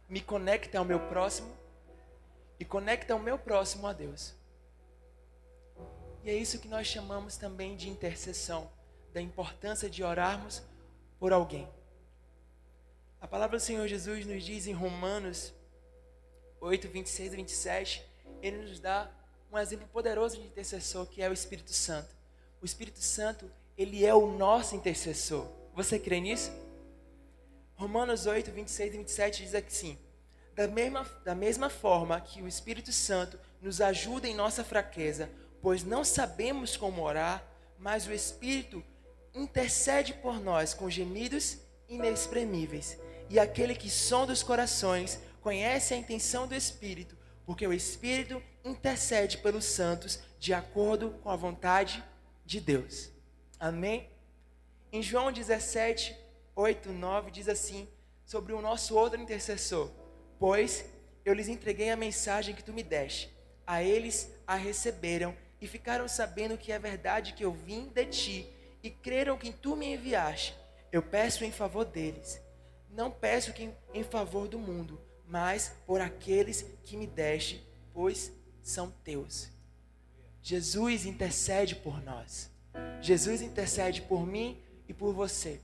[0.08, 1.52] me conecta ao meu próximo
[2.60, 4.32] e conecta o meu próximo a Deus.
[6.22, 8.70] E é isso que nós chamamos também de intercessão,
[9.12, 10.62] da importância de orarmos
[11.18, 11.68] por alguém.
[13.26, 15.52] A palavra do Senhor Jesus nos diz em Romanos
[16.60, 18.06] 8, 26 e 27,
[18.40, 19.10] ele nos dá
[19.50, 22.14] um exemplo poderoso de intercessor, que é o Espírito Santo.
[22.62, 25.44] O Espírito Santo, ele é o nosso intercessor.
[25.74, 26.52] Você crê nisso?
[27.74, 29.98] Romanos 8, 26 e 27 diz assim:
[30.54, 35.28] Da mesma, da mesma forma que o Espírito Santo nos ajuda em nossa fraqueza,
[35.60, 37.44] pois não sabemos como orar,
[37.76, 38.84] mas o Espírito
[39.34, 41.58] intercede por nós com gemidos
[41.88, 42.96] inexprimíveis.
[43.28, 49.38] E aquele que sonda os corações conhece a intenção do Espírito, porque o Espírito intercede
[49.38, 52.02] pelos santos de acordo com a vontade
[52.44, 53.10] de Deus.
[53.58, 54.08] Amém?
[54.92, 56.16] Em João 17,
[56.54, 57.88] 8, 9 diz assim
[58.24, 59.90] sobre o nosso outro intercessor:
[60.38, 60.84] Pois
[61.24, 63.32] eu lhes entreguei a mensagem que tu me deste,
[63.66, 68.52] a eles a receberam e ficaram sabendo que é verdade que eu vim de ti
[68.82, 70.54] e creram que tu me enviaste.
[70.92, 72.40] Eu peço em favor deles.
[72.90, 78.90] Não peço que em favor do mundo, mas por aqueles que me deste, pois são
[79.04, 79.48] teus.
[80.42, 82.50] Jesus intercede por nós.
[83.00, 85.60] Jesus intercede por mim e por você.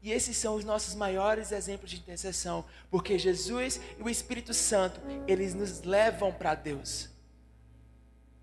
[0.00, 5.00] E esses são os nossos maiores exemplos de intercessão, porque Jesus e o Espírito Santo,
[5.26, 7.08] eles nos levam para Deus.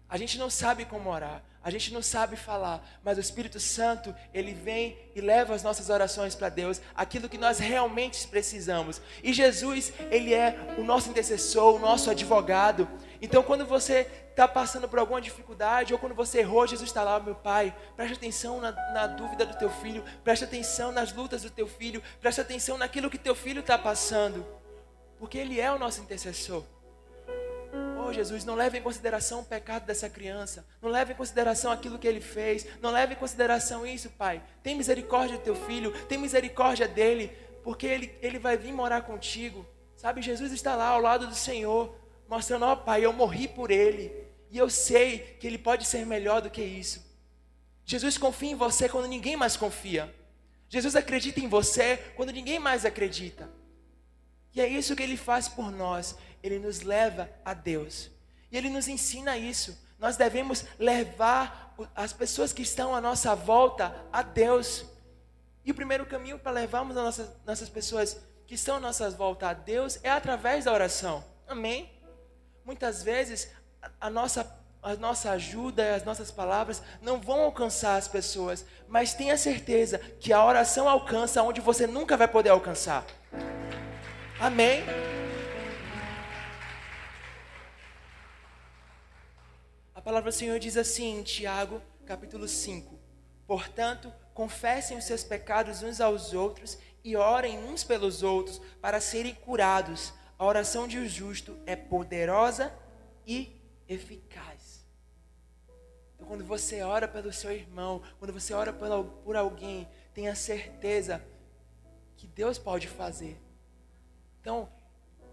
[0.07, 4.13] A gente não sabe como orar, a gente não sabe falar, mas o Espírito Santo,
[4.31, 9.01] ele vem e leva as nossas orações para Deus, aquilo que nós realmente precisamos.
[9.23, 12.87] E Jesus, ele é o nosso intercessor, o nosso advogado.
[13.19, 17.19] Então, quando você está passando por alguma dificuldade, ou quando você errou, Jesus está lá,
[17.19, 17.75] meu pai.
[17.95, 21.99] Preste atenção na, na, dúvida do teu filho, preste atenção nas lutas do teu filho,
[22.21, 24.45] preste atenção naquilo que teu filho está passando,
[25.17, 26.63] porque ele é o nosso intercessor.
[28.05, 30.63] Oh, Jesus, não leve em consideração o pecado dessa criança.
[30.79, 32.67] Não leve em consideração aquilo que ele fez.
[32.79, 34.43] Não leve em consideração isso, Pai.
[34.61, 35.91] Tem misericórdia do teu filho.
[36.05, 37.35] Tem misericórdia dele.
[37.63, 39.65] Porque ele, ele vai vir morar contigo.
[39.95, 41.97] Sabe, Jesus está lá ao lado do Senhor.
[42.27, 44.13] Mostrando, ó oh, Pai, eu morri por ele.
[44.51, 47.03] E eu sei que ele pode ser melhor do que isso.
[47.83, 50.13] Jesus confia em você quando ninguém mais confia.
[50.69, 53.49] Jesus acredita em você quando ninguém mais acredita.
[54.53, 56.15] E é isso que ele faz por nós
[56.45, 58.11] ele nos leva a Deus.
[58.51, 59.77] E ele nos ensina isso.
[59.97, 64.85] Nós devemos levar as pessoas que estão à nossa volta a Deus.
[65.63, 69.49] E o primeiro caminho para levarmos as nossas, nossas pessoas que estão à nossa volta
[69.49, 71.23] a Deus é através da oração.
[71.47, 71.91] Amém?
[72.63, 73.49] Muitas vezes
[73.99, 79.37] a nossa, a nossa ajuda, as nossas palavras não vão alcançar as pessoas, mas tenha
[79.37, 83.05] certeza que a oração alcança onde você nunca vai poder alcançar.
[84.39, 84.83] Amém?
[90.05, 92.99] Palavra do Senhor diz assim em Tiago, capítulo 5:
[93.47, 99.33] Portanto, confessem os seus pecados uns aos outros e orem uns pelos outros para serem
[99.33, 100.13] curados.
[100.37, 102.71] A oração de um justo é poderosa
[103.25, 104.85] e eficaz.
[106.13, 111.19] Então, quando você ora pelo seu irmão, quando você ora por alguém, tenha certeza
[112.15, 113.41] que Deus pode fazer.
[114.39, 114.69] Então,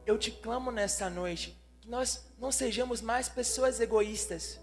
[0.06, 4.61] eu te clamo nessa noite que nós não sejamos mais pessoas egoístas,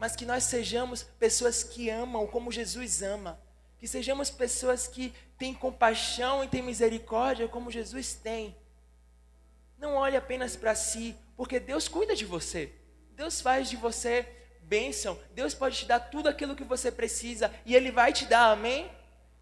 [0.00, 3.38] mas que nós sejamos pessoas que amam como Jesus ama.
[3.78, 8.56] Que sejamos pessoas que têm compaixão e têm misericórdia como Jesus tem.
[9.76, 12.72] Não olhe apenas para si, porque Deus cuida de você.
[13.14, 14.26] Deus faz de você
[14.62, 15.18] bênção.
[15.34, 18.90] Deus pode te dar tudo aquilo que você precisa e Ele vai te dar, amém?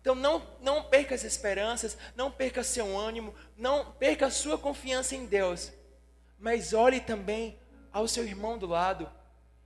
[0.01, 5.15] Então não, não perca as esperanças, não perca seu ânimo, não perca a sua confiança
[5.15, 5.71] em Deus.
[6.37, 7.61] Mas olhe também
[7.93, 9.09] ao seu irmão do lado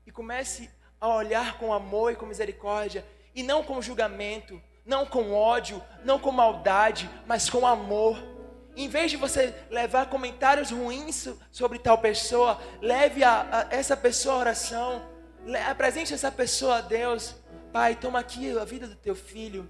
[0.06, 0.68] e comece
[1.02, 6.16] a olhar com amor e com misericórdia, e não com julgamento, não com ódio, não
[6.16, 8.16] com maldade, mas com amor.
[8.76, 14.36] Em vez de você levar comentários ruins sobre tal pessoa, leve a, a essa pessoa
[14.36, 15.02] a oração,
[15.68, 17.34] apresente essa pessoa a Deus.
[17.72, 19.68] Pai, toma aqui a vida do teu filho.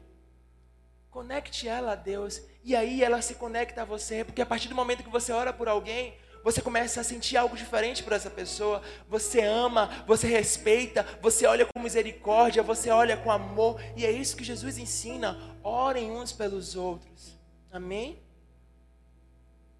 [1.11, 2.43] Conecte ela a Deus.
[2.63, 4.23] E aí ela se conecta a você.
[4.23, 7.57] Porque a partir do momento que você ora por alguém, você começa a sentir algo
[7.57, 8.83] diferente para essa pessoa.
[9.09, 13.81] Você ama, você respeita, você olha com misericórdia, você olha com amor.
[13.97, 15.39] E é isso que Jesus ensina.
[15.63, 17.39] Orem uns pelos outros.
[17.71, 18.21] Amém?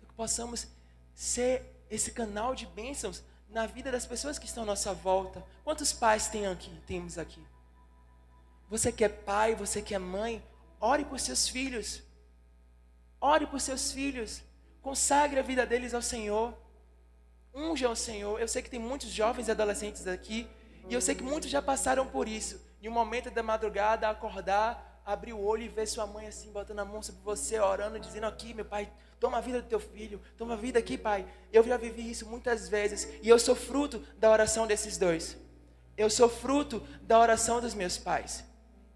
[0.01, 0.69] Que possamos
[1.15, 5.45] ser esse canal de bênçãos na vida das pessoas que estão à nossa volta.
[5.65, 7.45] Quantos pais tem aqui, temos aqui?
[8.71, 10.43] Você que é pai, você que é mãe,
[10.81, 12.03] ore por seus filhos.
[13.21, 14.43] Ore por seus filhos.
[14.83, 16.53] Consagre a vida deles ao Senhor.
[17.55, 18.41] Unja ao Senhor.
[18.41, 20.49] Eu sei que tem muitos jovens e adolescentes aqui.
[20.89, 22.61] E eu sei que muitos já passaram por isso.
[22.83, 26.81] Em um momento da madrugada, acordar, abrir o olho e ver sua mãe assim, botando
[26.81, 30.21] a mão sobre você, orando, dizendo aqui, meu pai, toma a vida do teu filho,
[30.37, 31.27] toma a vida aqui, pai.
[31.53, 33.09] Eu já vivi isso muitas vezes.
[33.23, 35.37] E eu sou fruto da oração desses dois.
[35.97, 38.45] Eu sou fruto da oração dos meus pais.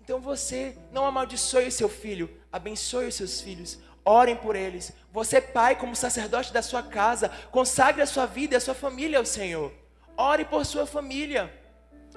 [0.01, 3.79] Então você não amaldiçoe o seu filho, abençoe os seus filhos.
[4.07, 4.93] Orem por eles.
[5.13, 9.19] Você, pai, como sacerdote da sua casa, consagre a sua vida e a sua família
[9.19, 9.73] ao Senhor.
[10.17, 11.53] Ore por sua família.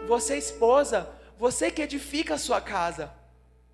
[0.07, 3.11] Você, esposa, você que edifica a sua casa.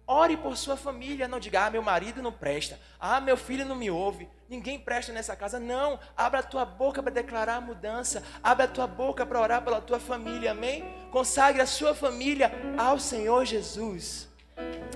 [0.07, 1.27] Ore por sua família.
[1.27, 2.79] Não diga, ah, meu marido não presta.
[2.99, 4.29] Ah, meu filho não me ouve.
[4.47, 5.59] Ninguém presta nessa casa.
[5.59, 5.99] Não.
[6.15, 8.23] Abra a tua boca para declarar a mudança.
[8.41, 10.51] Abra a tua boca para orar pela tua família.
[10.51, 10.85] Amém?
[11.11, 14.29] Consagre a sua família ao Senhor Jesus.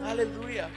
[0.02, 0.70] Aleluia.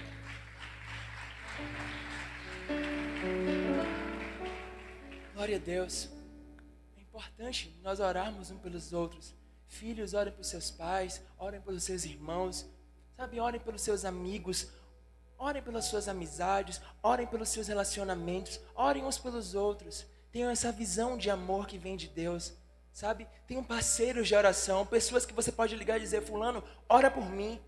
[5.42, 6.08] Glória a Deus.
[6.96, 9.34] É importante nós orarmos uns pelos outros.
[9.66, 12.64] Filhos, orem por seus pais, orem pelos seus irmãos,
[13.16, 13.40] sabe?
[13.40, 14.68] Orem pelos seus amigos,
[15.36, 20.06] orem pelas suas amizades, orem pelos seus relacionamentos, orem uns pelos outros.
[20.30, 22.52] Tenham essa visão de amor que vem de Deus,
[22.92, 23.26] sabe?
[23.44, 27.60] Tenham parceiros de oração, pessoas que você pode ligar e dizer: Fulano, ora por mim,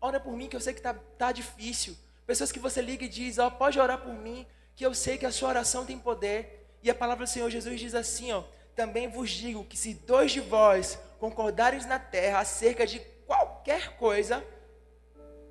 [0.00, 1.96] ora por mim que eu sei que tá, tá difícil.
[2.26, 5.16] Pessoas que você liga e diz: Ó, oh, pode orar por mim, que eu sei
[5.16, 6.59] que a sua oração tem poder.
[6.82, 10.32] E a palavra do Senhor Jesus diz assim: Ó, também vos digo que se dois
[10.32, 14.44] de vós concordares na terra acerca de qualquer coisa,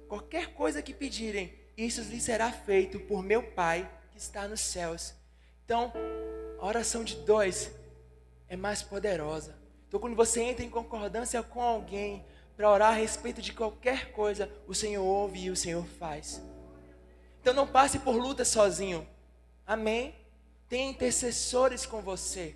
[0.08, 5.13] qualquer coisa que pedirem, isso lhes será feito por meu Pai que está nos céus.
[5.63, 5.94] Então,
[6.60, 7.72] a oração de dois
[8.48, 9.56] é mais poderosa.
[9.88, 12.26] Então, quando você entra em concordância com alguém
[12.58, 16.42] para orar a respeito de qualquer coisa, o Senhor ouve e o Senhor faz.
[17.39, 19.08] Então, não passe por luta sozinho.
[19.65, 20.18] Amém?
[20.69, 22.55] Tenha intercessores com você.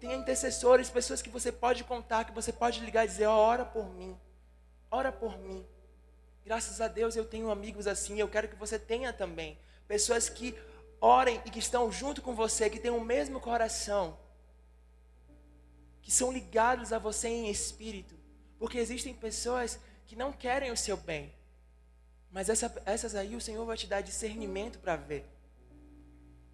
[0.00, 3.64] Tenha intercessores, pessoas que você pode contar, que você pode ligar e dizer: oh, ora
[3.64, 4.18] por mim,
[4.90, 5.64] ora por mim.
[6.44, 9.56] Graças a Deus eu tenho amigos assim, eu quero que você tenha também.
[9.86, 10.58] Pessoas que
[11.00, 14.18] orem e que estão junto com você, que têm o mesmo coração,
[16.02, 18.18] que são ligados a você em espírito.
[18.58, 21.32] Porque existem pessoas que não querem o seu bem,
[22.30, 25.24] mas essa, essas aí o Senhor vai te dar discernimento para ver.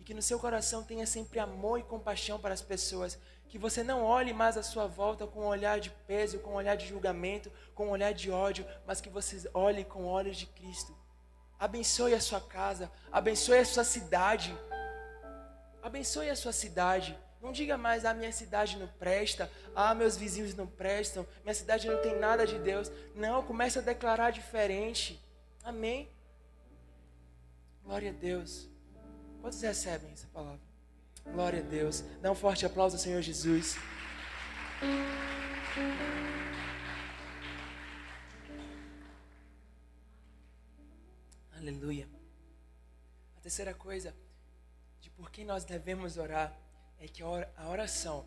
[0.06, 4.04] Que no seu coração tenha sempre amor e compaixão para as pessoas que você não
[4.04, 7.50] olhe mais à sua volta com um olhar de peso, com um olhar de julgamento,
[7.74, 10.96] com um olhar de ódio, mas que você olhe com olhos de Cristo.
[11.58, 14.56] Abençoe a sua casa, abençoe a sua cidade.
[15.82, 17.18] Abençoe a sua cidade.
[17.42, 21.88] Não diga mais, ah, minha cidade não presta, ah, meus vizinhos não prestam, minha cidade
[21.88, 22.92] não tem nada de Deus.
[23.12, 25.20] Não, comece a declarar diferente.
[25.64, 26.08] Amém?
[27.82, 28.68] Glória a Deus.
[29.46, 30.58] Quantos recebem essa palavra?
[31.24, 32.02] Glória a Deus.
[32.20, 33.76] Dá um forte aplauso ao Senhor Jesus.
[41.56, 42.08] Aleluia.
[43.36, 44.12] A terceira coisa
[45.00, 46.52] de por que nós devemos orar
[46.98, 48.26] é que a oração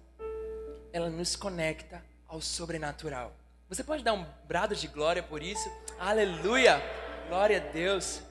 [0.93, 3.35] ela nos conecta ao sobrenatural.
[3.67, 5.69] Você pode dar um brado de glória por isso?
[5.99, 6.81] Aleluia!
[7.27, 8.21] Glória a Deus.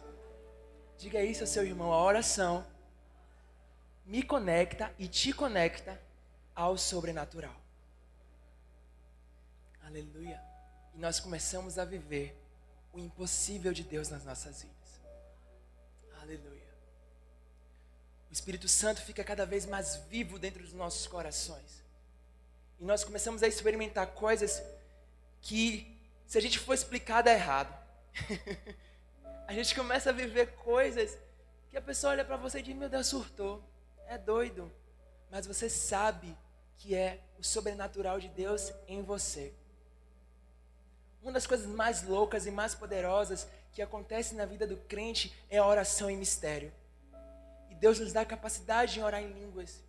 [0.96, 2.64] Diga isso ao seu irmão, a oração
[4.09, 6.01] me conecta e te conecta
[6.55, 7.55] ao sobrenatural.
[9.83, 10.42] Aleluia.
[10.94, 12.35] E nós começamos a viver
[12.90, 15.01] o impossível de Deus nas nossas vidas.
[16.23, 16.68] Aleluia.
[18.31, 21.85] O Espírito Santo fica cada vez mais vivo dentro dos nossos corações.
[22.81, 24.62] E nós começamos a experimentar coisas
[25.42, 27.77] que, se a gente for explicar, dá errado.
[29.47, 31.18] a gente começa a viver coisas
[31.68, 33.62] que a pessoa olha para você e diz: Meu Deus, surtou
[34.09, 34.73] é doido,
[35.31, 36.37] mas você sabe
[36.79, 39.53] que é o sobrenatural de Deus em você.
[41.23, 45.59] Uma das coisas mais loucas e mais poderosas que acontece na vida do crente é
[45.59, 46.73] a oração em mistério.
[47.68, 49.83] E Deus nos dá a capacidade de orar em línguas.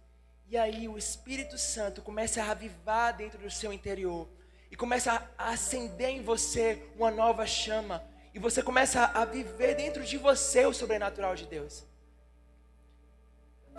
[0.48, 4.28] E aí o Espírito Santo começa a avivar dentro do seu interior.
[4.70, 8.04] E começa a acender em você uma nova chama.
[8.34, 11.86] E você começa a viver dentro de você o sobrenatural de Deus.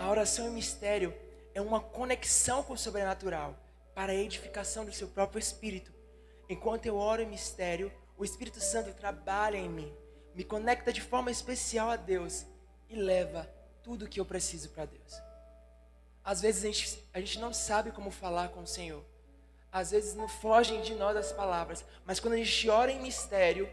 [0.00, 1.14] A oração em mistério
[1.52, 3.54] é uma conexão com o sobrenatural
[3.94, 5.92] para a edificação do seu próprio espírito.
[6.48, 9.94] Enquanto eu oro em mistério, o Espírito Santo trabalha em mim,
[10.34, 12.46] me conecta de forma especial a Deus
[12.88, 13.46] e leva
[13.82, 15.20] tudo o que eu preciso para Deus.
[16.24, 19.04] Às vezes a gente, a gente não sabe como falar com o Senhor.
[19.70, 21.84] Às vezes não fogem de nós as palavras.
[22.06, 23.70] Mas quando a gente ora em mistério,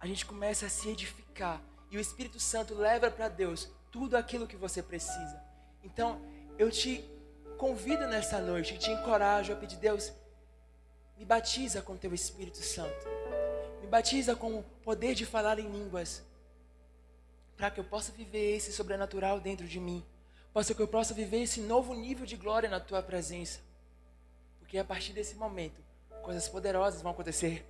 [0.00, 1.62] a gente começa a se edificar.
[1.92, 5.40] E o Espírito Santo leva para Deus tudo aquilo que você precisa.
[5.84, 6.20] Então,
[6.58, 7.08] eu te
[7.56, 10.12] convido nessa noite, te encorajo a pedir, Deus,
[11.16, 13.06] me batiza com teu Espírito Santo.
[13.80, 16.24] Me batiza com o poder de falar em línguas.
[17.56, 20.04] Para que eu possa viver esse sobrenatural dentro de mim.
[20.52, 23.60] Para que eu possa viver esse novo nível de glória na tua presença.
[24.58, 25.80] Porque a partir desse momento,
[26.20, 27.64] coisas poderosas vão acontecer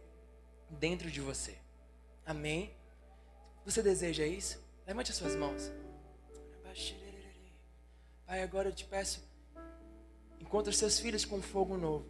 [0.71, 1.59] dentro de você.
[2.25, 2.75] Amém?
[3.67, 4.59] Você deseja isso?
[4.87, 5.71] Levante as suas mãos.
[8.27, 9.23] Pai, agora eu te peço,
[10.41, 12.07] encontra os seus filhos com fogo novo.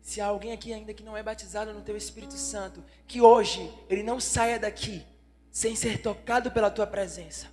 [0.00, 3.72] Se há alguém aqui ainda que não é batizado no teu Espírito Santo, que hoje
[3.88, 5.04] ele não saia daqui
[5.50, 7.48] sem ser tocado pela tua presença,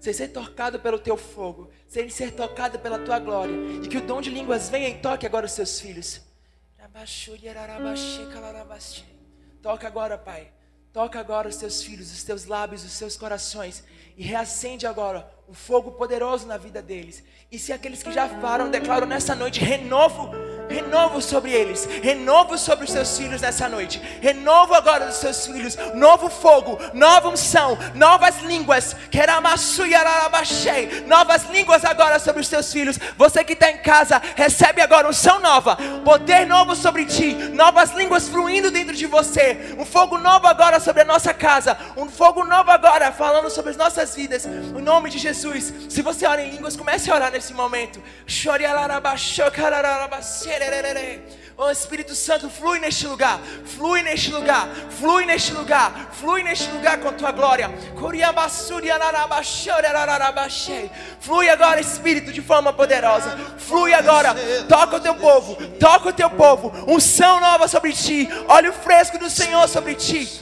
[0.00, 3.54] sem ser tocado pelo teu fogo, sem ser tocado pela tua glória,
[3.84, 6.20] e que o dom de línguas venha e toque agora os seus filhos.
[9.62, 10.52] Toca agora, Pai.
[10.92, 13.82] Toca agora os teus filhos, os teus lábios, os seus corações
[14.16, 17.24] e reacende agora um fogo poderoso na vida deles.
[17.50, 20.30] E se aqueles que já falaram declaram nessa noite renovo
[20.72, 25.76] Renovo sobre eles, renovo sobre os seus filhos nessa noite, renovo agora dos seus filhos,
[25.94, 28.96] novo fogo, nova unção, novas línguas,
[31.06, 32.98] novas línguas agora sobre os teus filhos.
[33.18, 38.28] Você que está em casa, recebe agora unção nova, poder novo sobre ti, novas línguas
[38.28, 42.70] fluindo dentro de você, um fogo novo agora sobre a nossa casa, um fogo novo
[42.70, 45.72] agora falando sobre as nossas vidas, em nome de Jesus.
[45.90, 48.02] Se você ora em línguas, comece a orar nesse momento.
[48.26, 48.64] Chore
[51.56, 54.66] Oh Espírito Santo, flui neste lugar, flui neste lugar,
[54.98, 57.70] flui neste lugar, flui neste lugar com a tua glória.
[61.20, 63.38] Flui agora, Espírito, de forma poderosa.
[63.58, 64.34] Flui agora,
[64.68, 66.72] toca o teu povo, toca o teu povo.
[66.90, 70.40] Unção nova sobre ti, óleo fresco do Senhor sobre ti.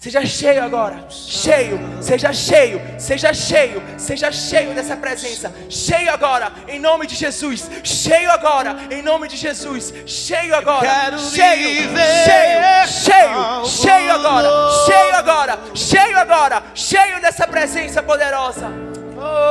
[0.00, 6.80] Seja cheio agora, cheio, seja cheio, seja cheio, seja cheio dessa presença, cheio agora, em
[6.80, 14.12] nome de Jesus, cheio agora, em nome de Jesus, cheio agora, cheio, cheio, cheio, cheio
[14.14, 14.48] agora,
[14.86, 18.72] cheio agora, cheio agora, cheio dessa presença poderosa.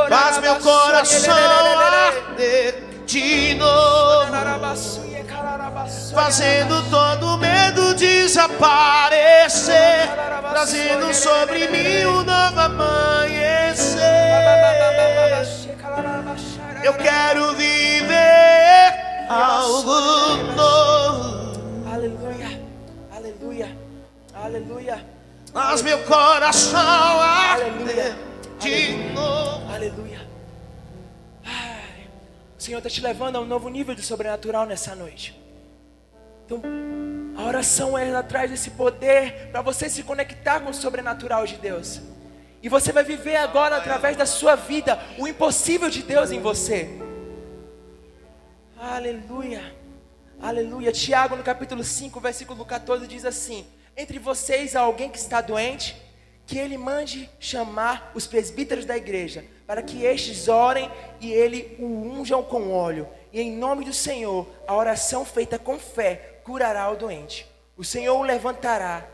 [0.10, 4.34] Faz meu coração arder de novo
[6.14, 8.50] fazendo todo medo desaparecer,
[10.50, 14.00] trazendo sobre mim um novo amanhecer.
[16.84, 18.94] Eu quero viver
[19.30, 20.00] algo
[20.56, 21.52] novo.
[21.92, 22.62] Aleluia,
[23.16, 23.78] aleluia,
[24.34, 25.06] aleluia.
[25.54, 28.16] Mas meu coração aleluia,
[28.60, 29.74] de novo.
[29.74, 30.29] Aleluia.
[32.60, 35.34] O Senhor está te levando a um novo nível de sobrenatural nessa noite.
[36.46, 36.62] Então,
[37.38, 42.02] a oração ela traz esse poder para você se conectar com o sobrenatural de Deus.
[42.62, 46.90] E você vai viver agora através da sua vida o impossível de Deus em você.
[48.78, 49.74] Aleluia.
[50.42, 50.92] Aleluia.
[50.92, 55.96] Tiago no capítulo 5, versículo 14 diz assim: Entre vocês há alguém que está doente,
[56.46, 60.92] que ele mande chamar os presbíteros da igreja, para que estes orem
[61.22, 63.08] e ele o unjam com óleo.
[63.32, 67.48] E em nome do Senhor, a oração feita com fé curará o doente.
[67.78, 69.08] O Senhor o levantará.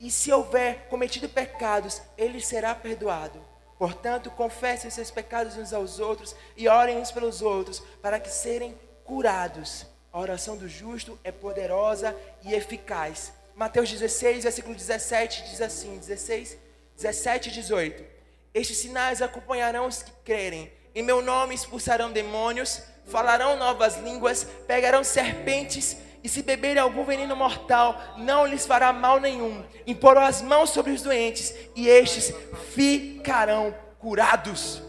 [0.00, 3.38] E se houver cometido pecados, ele será perdoado.
[3.78, 8.74] Portanto, confessem seus pecados uns aos outros e orem uns pelos outros, para que serem
[9.04, 9.84] curados.
[10.10, 13.30] A oração do justo é poderosa e eficaz.
[13.54, 16.56] Mateus 16, versículo 17 diz assim: 16,
[16.96, 18.15] 17 e 18.
[18.56, 20.72] Estes sinais acompanharão os que crerem.
[20.94, 27.36] Em meu nome expulsarão demônios, falarão novas línguas, pegarão serpentes e se beberem algum veneno
[27.36, 29.62] mortal, não lhes fará mal nenhum.
[29.86, 32.32] Imporão as mãos sobre os doentes, e estes
[32.74, 34.82] ficarão curados.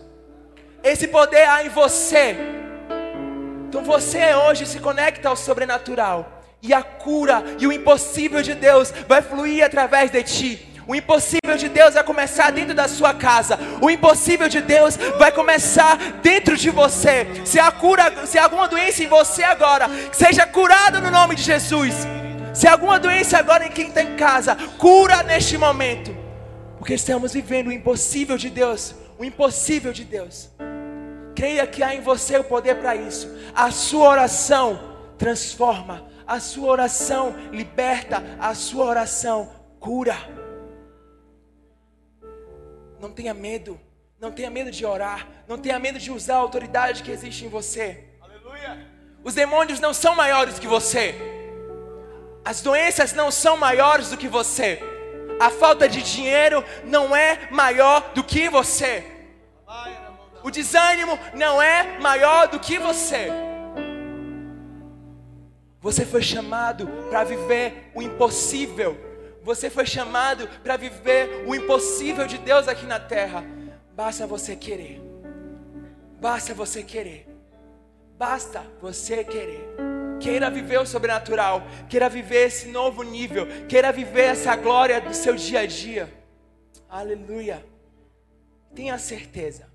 [0.81, 2.37] Esse poder há em você.
[3.67, 6.41] Então você hoje se conecta ao sobrenatural.
[6.61, 10.76] E a cura e o impossível de Deus vai fluir através de ti.
[10.87, 13.59] O impossível de Deus vai começar dentro da sua casa.
[13.81, 17.27] O impossível de Deus vai começar dentro de você.
[17.43, 21.43] Se há cura, se há alguma doença em você agora, seja curado no nome de
[21.43, 22.07] Jesus.
[22.53, 26.15] Se há alguma doença agora em quem está em casa, cura neste momento.
[26.77, 28.95] Porque estamos vivendo o impossível de Deus.
[29.19, 30.49] O impossível de Deus.
[31.35, 33.29] Creia que há em você o poder para isso.
[33.53, 34.79] A sua oração
[35.17, 36.05] transforma.
[36.25, 38.23] A sua oração liberta.
[38.39, 40.36] A sua oração cura.
[42.99, 43.79] Não tenha medo.
[44.19, 45.27] Não tenha medo de orar.
[45.47, 48.05] Não tenha medo de usar a autoridade que existe em você.
[48.21, 48.87] Aleluia.
[49.23, 51.15] Os demônios não são maiores que você.
[52.43, 54.79] As doenças não são maiores do que você.
[55.39, 59.05] A falta de dinheiro não é maior do que você.
[60.43, 63.27] O desânimo não é maior do que você.
[65.81, 68.97] Você foi chamado para viver o impossível.
[69.47, 73.45] Você foi chamado para viver o impossível de Deus aqui na terra.
[73.95, 75.01] Basta você querer.
[76.19, 77.25] Basta você querer.
[78.17, 79.65] Basta você querer.
[80.19, 85.35] Queira viver o sobrenatural, queira viver esse novo nível, queira viver essa glória do seu
[85.35, 86.13] dia a dia.
[86.89, 87.65] Aleluia.
[88.75, 89.69] Tenha certeza.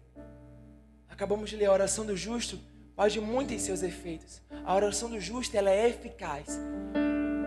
[1.08, 2.60] Acabamos de ler a oração do justo,
[2.94, 4.42] pode muito em seus efeitos.
[4.66, 6.60] A oração do justo ela é eficaz.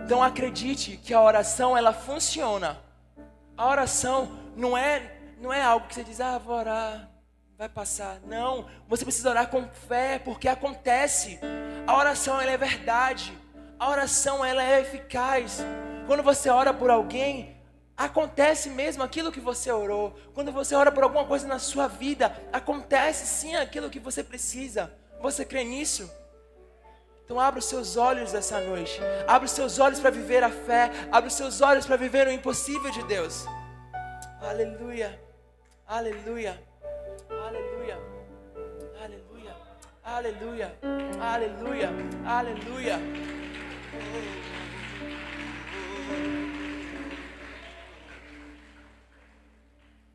[0.06, 2.78] Então acredite que a oração ela funciona.
[3.56, 7.10] A oração não é não é algo que você diz, ah, vou orar,
[7.58, 8.20] vai passar.
[8.24, 11.40] Não, você precisa orar com fé, porque acontece.
[11.88, 13.36] A oração ela é verdade.
[13.80, 15.58] A oração ela é eficaz.
[16.06, 17.56] Quando você ora por alguém,
[17.96, 20.16] acontece mesmo aquilo que você orou.
[20.32, 24.88] Quando você ora por alguma coisa na sua vida, acontece sim aquilo que você precisa.
[25.20, 26.08] Você crê nisso?
[27.26, 29.00] Então abra os seus olhos essa noite.
[29.26, 30.92] Abra os seus olhos para viver a fé.
[31.10, 33.44] Abra os seus olhos para viver o impossível de Deus.
[34.40, 35.20] Aleluia.
[35.88, 36.62] Aleluia.
[37.28, 37.98] Aleluia.
[39.02, 39.56] Aleluia.
[40.04, 40.78] Aleluia.
[41.20, 41.90] Aleluia.
[42.24, 43.00] Aleluia.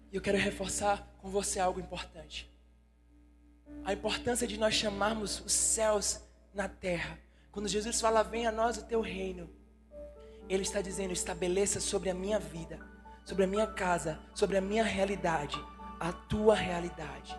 [0.10, 2.50] E eu quero reforçar com você algo importante.
[3.84, 6.22] A importância de nós chamarmos os céus
[6.54, 7.18] na terra.
[7.52, 9.50] Quando Jesus fala, venha a nós o teu reino,
[10.48, 12.80] Ele está dizendo, estabeleça sobre a minha vida,
[13.26, 15.62] sobre a minha casa, sobre a minha realidade,
[16.00, 17.38] a tua realidade.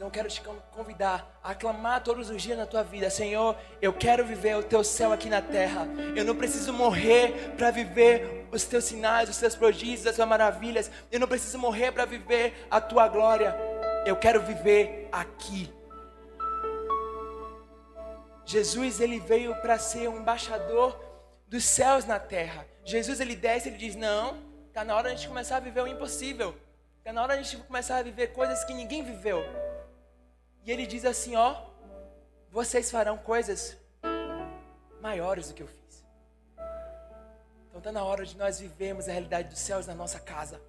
[0.00, 0.40] Então eu quero te
[0.72, 4.82] convidar a aclamar todos os dias na tua vida, Senhor, eu quero viver o teu
[4.82, 5.86] céu aqui na terra.
[6.16, 10.90] Eu não preciso morrer para viver os teus sinais, os teus prodígios, as tuas maravilhas.
[11.12, 13.54] Eu não preciso morrer para viver a tua glória.
[14.06, 15.70] Eu quero viver aqui.
[18.50, 21.00] Jesus ele veio para ser um embaixador
[21.46, 22.66] dos céus na terra.
[22.84, 24.42] Jesus ele desce, ele diz: "Não,
[24.72, 26.52] tá na hora de a gente começar a viver o impossível.
[27.04, 29.44] Tá na hora de a gente começar a viver coisas que ninguém viveu."
[30.64, 31.54] E ele diz assim: Ó,
[32.50, 33.76] vocês farão coisas
[35.00, 36.04] maiores do que eu fiz.
[37.68, 40.60] Então está na hora de nós vivermos a realidade dos céus na nossa casa.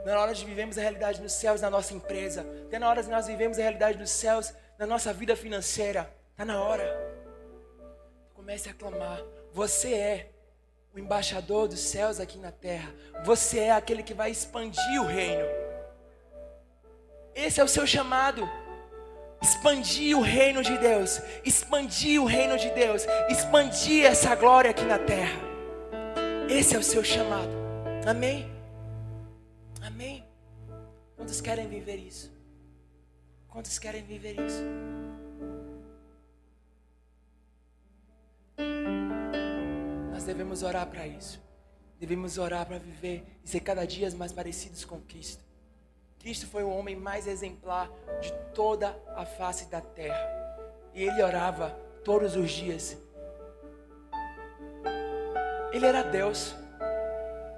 [0.00, 2.44] Está na hora de vivermos a realidade dos céus na nossa empresa.
[2.66, 6.12] Está na hora de nós vivermos a realidade dos céus na nossa vida financeira.
[6.32, 7.11] Está na hora.
[8.42, 9.22] Comece a clamar.
[9.52, 10.30] Você é
[10.92, 12.92] o embaixador dos céus aqui na terra.
[13.24, 15.44] Você é aquele que vai expandir o reino.
[17.36, 18.42] Esse é o seu chamado
[19.40, 24.98] expandir o reino de Deus, expandir o reino de Deus, expandir essa glória aqui na
[24.98, 25.40] terra.
[26.48, 27.52] Esse é o seu chamado.
[28.04, 28.50] Amém?
[29.80, 30.24] Amém?
[31.16, 32.32] Quantos querem viver isso?
[33.48, 34.62] Quantos querem viver isso?
[40.22, 41.42] Nós devemos orar para isso.
[41.98, 45.42] Devemos orar para viver e ser cada dia mais parecidos com Cristo.
[46.20, 50.24] Cristo foi o homem mais exemplar de toda a face da terra.
[50.94, 51.70] E ele orava
[52.04, 52.96] todos os dias.
[55.72, 56.54] Ele era Deus.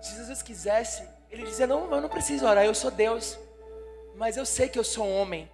[0.01, 3.39] Se Jesus quisesse, ele dizia: Não, eu não preciso orar, eu sou Deus.
[4.15, 5.53] Mas eu sei que eu sou homem.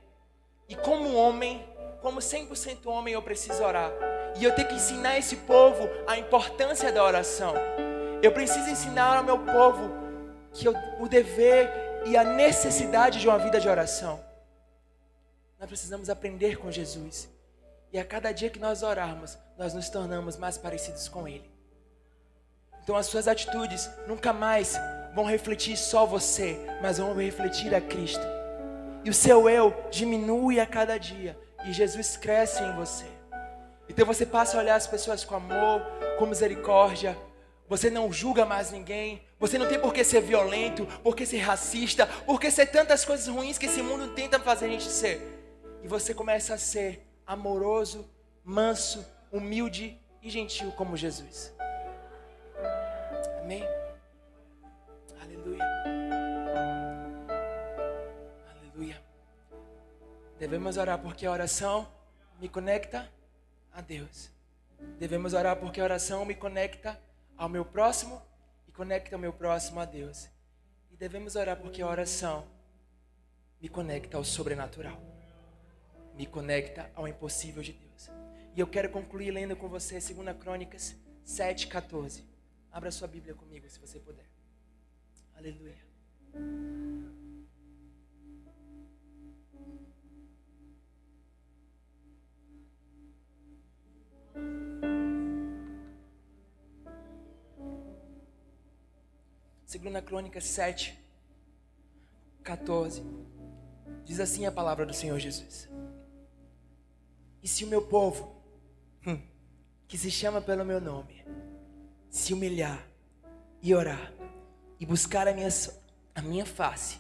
[0.69, 1.69] E como homem,
[2.01, 3.91] como 100% homem, eu preciso orar.
[4.39, 7.55] E eu tenho que ensinar esse povo a importância da oração.
[8.23, 9.91] Eu preciso ensinar ao meu povo
[10.53, 11.71] que eu, o dever
[12.07, 14.21] e a necessidade de uma vida de oração.
[15.59, 17.29] Nós precisamos aprender com Jesus.
[17.93, 21.51] E a cada dia que nós orarmos, nós nos tornamos mais parecidos com Ele.
[22.83, 24.79] Então as suas atitudes nunca mais
[25.15, 28.25] vão refletir só você, mas vão refletir a Cristo.
[29.05, 33.07] E o seu eu diminui a cada dia e Jesus cresce em você.
[33.91, 35.83] Então você passa a olhar as pessoas com amor,
[36.17, 37.19] com misericórdia,
[37.69, 39.21] você não julga mais ninguém.
[39.39, 43.05] Você não tem por que ser violento, por que ser racista, por que ser tantas
[43.05, 45.21] coisas ruins que esse mundo tenta fazer a gente ser.
[45.83, 48.09] E você começa a ser amoroso,
[48.45, 51.53] manso, humilde e gentil como Jesus.
[53.43, 53.65] Amém?
[55.21, 55.65] Aleluia.
[58.57, 59.03] Aleluia.
[60.39, 61.89] Devemos orar porque a oração
[62.41, 63.09] me conecta
[63.73, 64.31] a Deus.
[64.99, 67.01] Devemos orar porque a oração me conecta
[67.37, 68.21] ao meu próximo
[68.69, 70.29] e conecta o meu próximo a Deus.
[70.91, 72.47] E devemos orar porque a oração
[73.61, 75.01] me conecta ao sobrenatural,
[76.15, 78.11] me conecta ao impossível de Deus.
[78.55, 80.97] E eu quero concluir lendo com você 2 Crônicas
[81.27, 82.23] 7,14.
[82.73, 84.27] Abra sua Bíblia comigo se você puder.
[85.37, 85.79] Aleluia.
[99.71, 100.99] Segunda Crônica 7,
[102.43, 103.03] 14.
[104.05, 105.69] Diz assim a palavra do Senhor Jesus.
[107.43, 108.35] E se o meu povo,
[109.07, 109.21] hum,
[109.87, 111.25] que se chama pelo meu nome,
[112.11, 112.85] se humilhar
[113.63, 114.13] e orar
[114.79, 115.49] e buscar a minha,
[116.15, 116.99] a minha face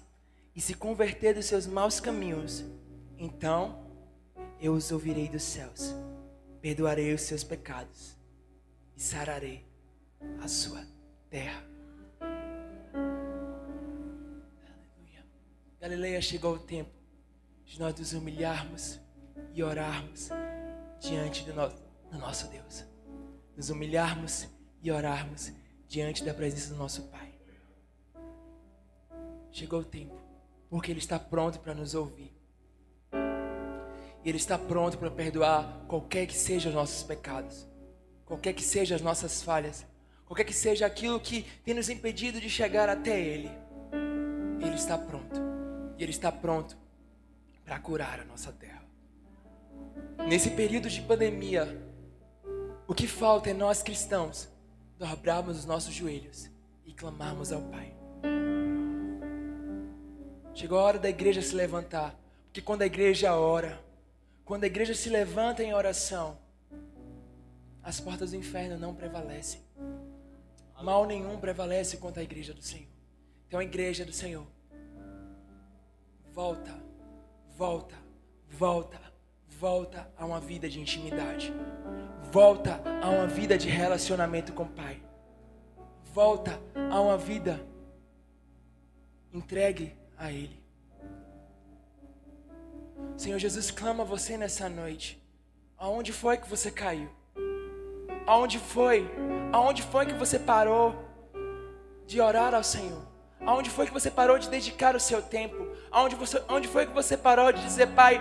[0.55, 2.65] e se converter dos seus maus caminhos,
[3.19, 3.85] então
[4.61, 5.95] eu os ouvirei dos céus,
[6.61, 8.17] perdoarei os seus pecados
[8.97, 9.67] e sararei
[10.43, 10.85] a sua
[11.31, 11.65] terra.
[15.01, 15.25] Aleluia.
[15.81, 16.91] Galileia, chegou o tempo
[17.65, 19.01] de nós nos humilharmos
[19.55, 20.29] e orarmos
[21.01, 21.53] diante do,
[22.11, 22.85] do nosso Deus.
[23.57, 24.49] Nos humilharmos
[24.83, 25.53] e orarmos
[25.89, 27.35] diante da presença do nosso Pai.
[29.51, 30.17] Chegou o tempo,
[30.69, 32.40] porque Ele está pronto para nos ouvir.
[34.25, 37.67] E Ele está pronto para perdoar qualquer que sejam os nossos pecados,
[38.27, 39.87] qualquer que sejam as nossas falhas,
[40.27, 43.51] qualquer que seja aquilo que tem nos impedido de chegar até Ele.
[44.61, 45.41] Ele está pronto.
[45.97, 46.77] E Ele está pronto
[47.65, 48.83] para curar a nossa terra.
[50.29, 51.81] Nesse período de pandemia,
[52.87, 54.49] o que falta é nós cristãos
[54.99, 56.51] dobrarmos os nossos joelhos
[56.85, 57.95] e clamarmos ao Pai.
[60.53, 62.15] Chegou a hora da igreja se levantar,
[62.45, 63.81] porque quando a igreja ora,
[64.51, 66.37] quando a igreja se levanta em oração,
[67.81, 69.61] as portas do inferno não prevalecem.
[70.83, 72.89] Mal nenhum prevalece contra a igreja do Senhor.
[73.47, 74.45] Então, a igreja do Senhor,
[76.33, 76.77] volta
[77.57, 77.95] volta,
[78.49, 79.01] volta,
[79.47, 81.53] volta a uma vida de intimidade.
[82.33, 85.01] Volta a uma vida de relacionamento com o Pai.
[86.13, 87.65] Volta a uma vida
[89.33, 90.60] entregue a Ele.
[93.17, 95.23] Senhor Jesus, clama você nessa noite.
[95.77, 97.09] Aonde foi que você caiu?
[98.27, 99.11] Aonde foi?
[99.53, 100.95] Aonde foi que você parou
[102.07, 103.03] de orar ao Senhor?
[103.45, 105.69] Aonde foi que você parou de dedicar o seu tempo?
[105.91, 108.21] Aonde, você, onde foi que você parou de dizer, Pai,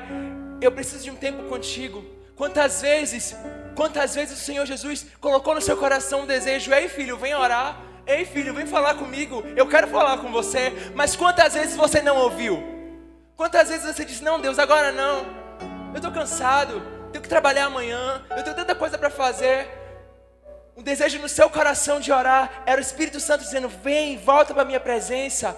[0.62, 2.04] eu preciso de um tempo contigo?
[2.36, 3.36] Quantas vezes,
[3.76, 7.82] quantas vezes o Senhor Jesus colocou no seu coração um desejo, ei filho, vem orar,
[8.08, 12.16] ei filho, vem falar comigo, eu quero falar com você, mas quantas vezes você não
[12.18, 12.79] ouviu?
[13.40, 15.26] Quantas vezes você disse, não Deus, agora não,
[15.94, 16.82] eu estou cansado,
[17.12, 19.66] tenho que trabalhar amanhã, eu tenho tanta coisa para fazer,
[20.76, 24.64] um desejo no seu coração de orar, era o Espírito Santo dizendo, vem, volta para
[24.64, 25.56] a minha presença,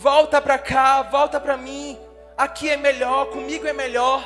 [0.00, 1.98] Volta para cá, volta para mim.
[2.36, 4.22] Aqui é melhor, comigo é melhor.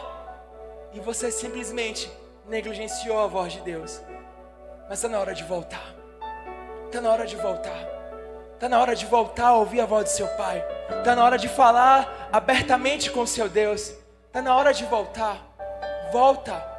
[0.93, 2.13] E você simplesmente
[2.47, 3.99] negligenciou a voz de Deus.
[4.87, 5.95] Mas está na hora de voltar.
[6.85, 7.89] Está na hora de voltar.
[8.53, 10.63] Está na hora de voltar a ouvir a voz do seu Pai.
[10.99, 13.93] Está na hora de falar abertamente com o seu Deus.
[14.27, 15.39] Está na hora de voltar.
[16.13, 16.73] Volta.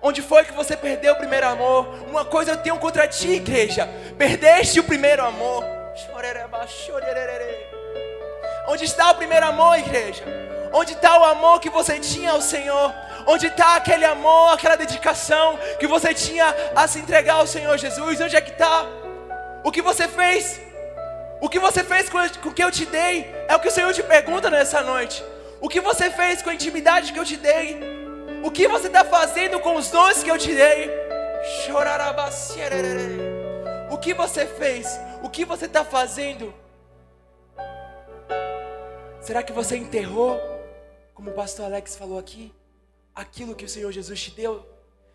[0.00, 1.86] Onde foi que você perdeu o primeiro amor?
[2.08, 3.88] Uma coisa eu tenho contra ti, igreja.
[4.16, 5.64] Perdeste o primeiro amor.
[8.68, 10.22] Onde está o primeiro amor, igreja?
[10.72, 12.94] Onde está o amor que você tinha ao Senhor?
[13.26, 18.20] Onde está aquele amor, aquela dedicação que você tinha a se entregar ao Senhor Jesus?
[18.20, 18.86] Onde é que está?
[19.64, 20.67] O que você fez?
[21.40, 22.18] O que você fez com
[22.48, 23.24] o que eu te dei?
[23.46, 25.24] É o que o Senhor te pergunta nessa noite.
[25.60, 27.78] O que você fez com a intimidade que eu te dei?
[28.42, 30.90] O que você está fazendo com os dons que eu te dei?
[33.90, 34.98] O que você fez?
[35.22, 36.52] O que você está fazendo?
[39.20, 40.40] Será que você enterrou,
[41.14, 42.52] como o pastor Alex falou aqui,
[43.14, 44.66] aquilo que o Senhor Jesus te deu?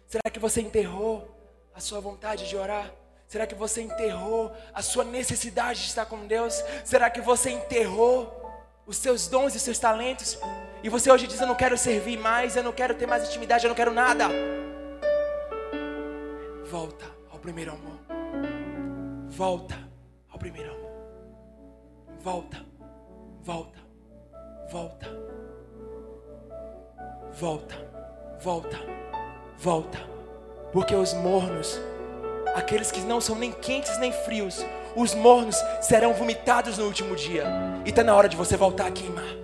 [0.08, 1.30] Será que você enterrou
[1.74, 2.92] a sua vontade de orar?
[3.34, 6.64] Será que você enterrou a sua necessidade de estar com Deus?
[6.86, 8.32] Será que você enterrou
[8.86, 10.38] os seus dons e seus talentos?
[10.84, 13.66] E você hoje diz: Eu não quero servir mais, eu não quero ter mais intimidade,
[13.66, 14.30] eu não quero nada.
[16.70, 17.98] Volta ao primeiro amor.
[19.30, 19.80] Volta
[20.30, 20.92] ao primeiro amor.
[22.20, 22.64] Volta,
[23.42, 23.84] volta
[24.74, 25.08] volta,
[27.40, 27.76] volta,
[28.42, 28.78] volta,
[29.60, 30.00] volta,
[30.72, 31.80] porque os mornos,
[32.54, 37.46] aqueles que não são nem quentes nem frios, os mornos serão vomitados no último dia,
[37.86, 39.36] e está na hora de você voltar a queimar.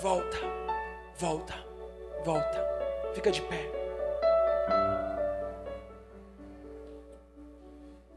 [0.00, 0.38] Volta,
[1.18, 1.54] volta,
[2.24, 2.66] volta,
[3.14, 3.70] fica de pé.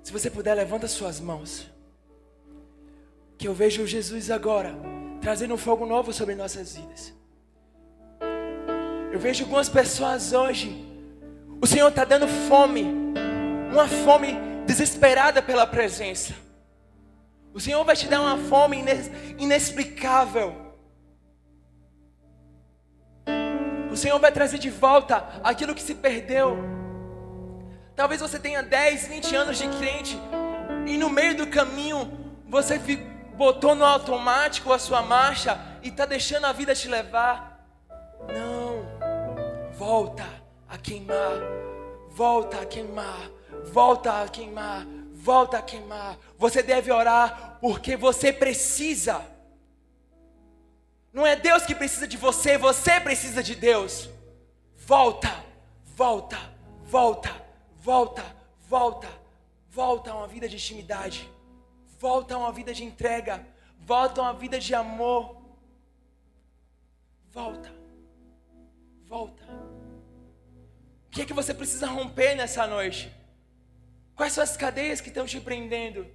[0.03, 1.68] Se você puder, levanta suas mãos.
[3.38, 4.74] Que eu vejo Jesus agora
[5.20, 7.14] trazendo um fogo novo sobre nossas vidas.
[9.12, 10.86] Eu vejo algumas pessoas hoje,
[11.62, 12.86] o Senhor está dando fome,
[13.78, 14.34] uma fome
[14.65, 16.34] desesperada pela presença.
[17.53, 18.84] O Senhor vai te dar uma fome
[19.38, 20.73] inexplicável.
[23.91, 26.57] O Senhor vai trazer de volta aquilo que se perdeu.
[27.95, 30.19] Talvez você tenha 10, 20 anos de crente
[30.88, 32.11] e no meio do caminho
[32.47, 32.80] você
[33.36, 37.63] botou no automático a sua marcha e está deixando a vida te levar.
[38.28, 40.25] Não, volta
[40.67, 41.39] a queimar,
[42.09, 46.18] volta a queimar, volta a queimar, volta a queimar.
[46.38, 49.26] Você deve orar porque você precisa.
[51.12, 54.10] Não é Deus que precisa de você, você precisa de Deus.
[54.76, 55.43] Volta,
[55.95, 56.38] volta,
[56.86, 57.32] volta,
[57.76, 58.24] volta,
[58.70, 59.08] volta,
[59.70, 61.30] volta a uma vida de intimidade.
[61.99, 63.45] Volta a uma vida de entrega.
[63.80, 65.38] Volta a uma vida de amor.
[67.32, 67.74] Volta.
[69.05, 69.43] Volta.
[71.08, 73.12] O que é que você precisa romper nessa noite?
[74.18, 76.07] Quais são as cadeias que estão te prendendo?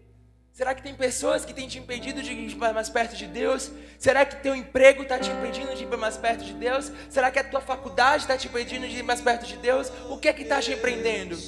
[0.53, 3.71] Será que tem pessoas que têm te impedido de ir mais perto de Deus?
[3.97, 6.91] Será que teu emprego está te impedindo de ir mais perto de Deus?
[7.09, 9.91] Será que a tua faculdade está te impedindo de ir mais perto de Deus?
[10.11, 11.39] O que é que está te empreendendo?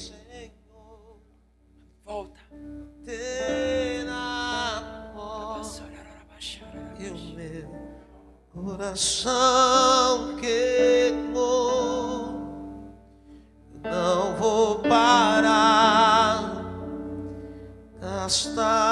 [2.04, 2.38] Volta.
[6.96, 7.68] E o meu
[8.54, 10.93] coração queimou.
[18.24, 18.83] Gastarei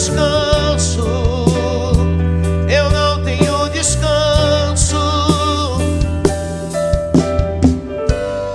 [0.00, 1.04] descanso.
[2.70, 4.96] Eu não tenho descanso.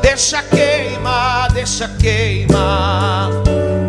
[0.02, 3.30] Deixa queimar, deixa queimar,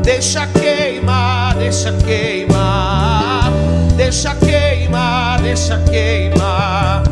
[0.03, 3.51] deixa queimar, deixa queimar,
[3.97, 7.05] deixa queimar, deixa queimar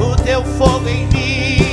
[0.00, 1.69] o teu fogo em mim.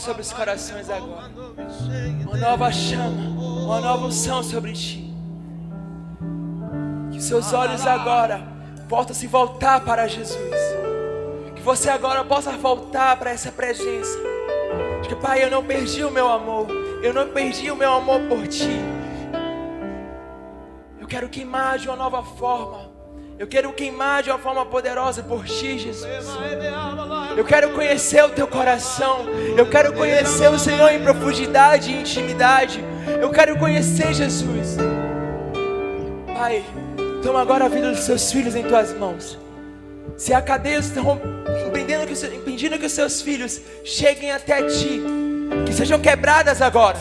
[0.00, 1.30] Sobre os corações agora.
[2.26, 5.14] Uma nova chama, uma nova unção sobre ti.
[7.12, 8.42] Que seus olhos agora
[8.88, 10.56] possam se voltar para Jesus.
[11.54, 14.18] Que você agora possa voltar para essa presença.
[15.06, 16.66] Que, Pai, eu não perdi o meu amor.
[17.02, 18.80] Eu não perdi o meu amor por ti.
[20.98, 22.89] Eu quero queimar de uma nova forma.
[23.40, 26.06] Eu quero queimar de uma forma poderosa por ti, Jesus.
[27.34, 29.24] Eu quero conhecer o teu coração.
[29.56, 32.84] Eu quero conhecer o Senhor em profundidade e intimidade.
[33.18, 34.76] Eu quero conhecer Jesus.
[36.26, 36.62] Pai,
[37.22, 39.38] toma agora a vida dos seus filhos em tuas mãos.
[40.18, 41.18] Se há cadeias estão
[41.66, 45.00] impedindo que, impedindo que os seus filhos cheguem até ti,
[45.64, 46.98] que sejam quebradas agora.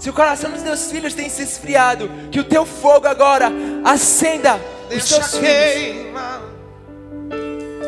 [0.00, 3.52] Se o coração dos teus filhos tem se esfriado, que o teu fogo agora
[3.84, 6.06] acenda os teus filhos.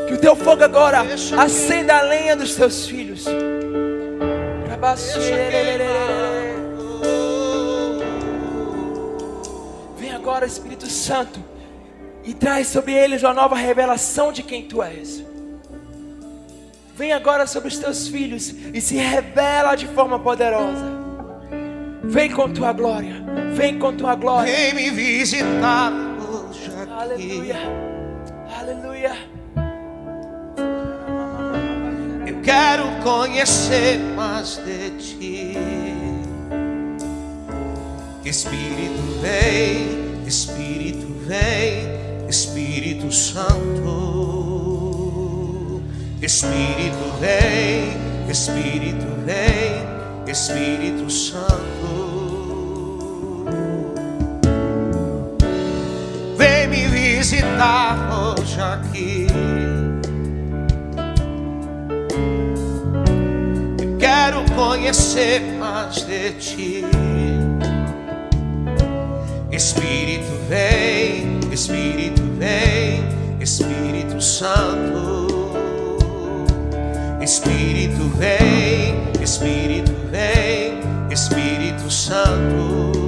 [0.07, 3.25] Que o teu fogo agora Deixa acenda a lenha dos teus filhos.
[9.97, 11.43] Vem agora, Espírito Santo,
[12.23, 15.25] e traz sobre eles uma nova revelação de quem tu és.
[16.95, 20.92] Vem agora sobre os teus filhos e se revela de forma poderosa.
[22.13, 24.53] Vem com tua glória, vem com tua glória.
[24.53, 25.91] Vem me visitar
[26.21, 27.51] hoje aqui.
[27.51, 27.57] Aleluia,
[28.61, 29.17] aleluia.
[32.27, 35.57] Eu quero conhecer mais de ti.
[38.27, 43.89] Espírito vem, Espírito vem, Espírito Santo.
[46.21, 47.97] Espírito vem,
[48.31, 49.81] Espírito vem,
[50.31, 52.02] Espírito Santo.
[57.63, 59.27] Visitar hoje aqui.
[63.99, 66.85] Quero conhecer mais de ti.
[69.51, 73.05] Espírito vem, Espírito vem,
[73.41, 75.53] Espírito Santo.
[77.21, 83.02] Espírito vem, Espírito vem, Espírito Santo.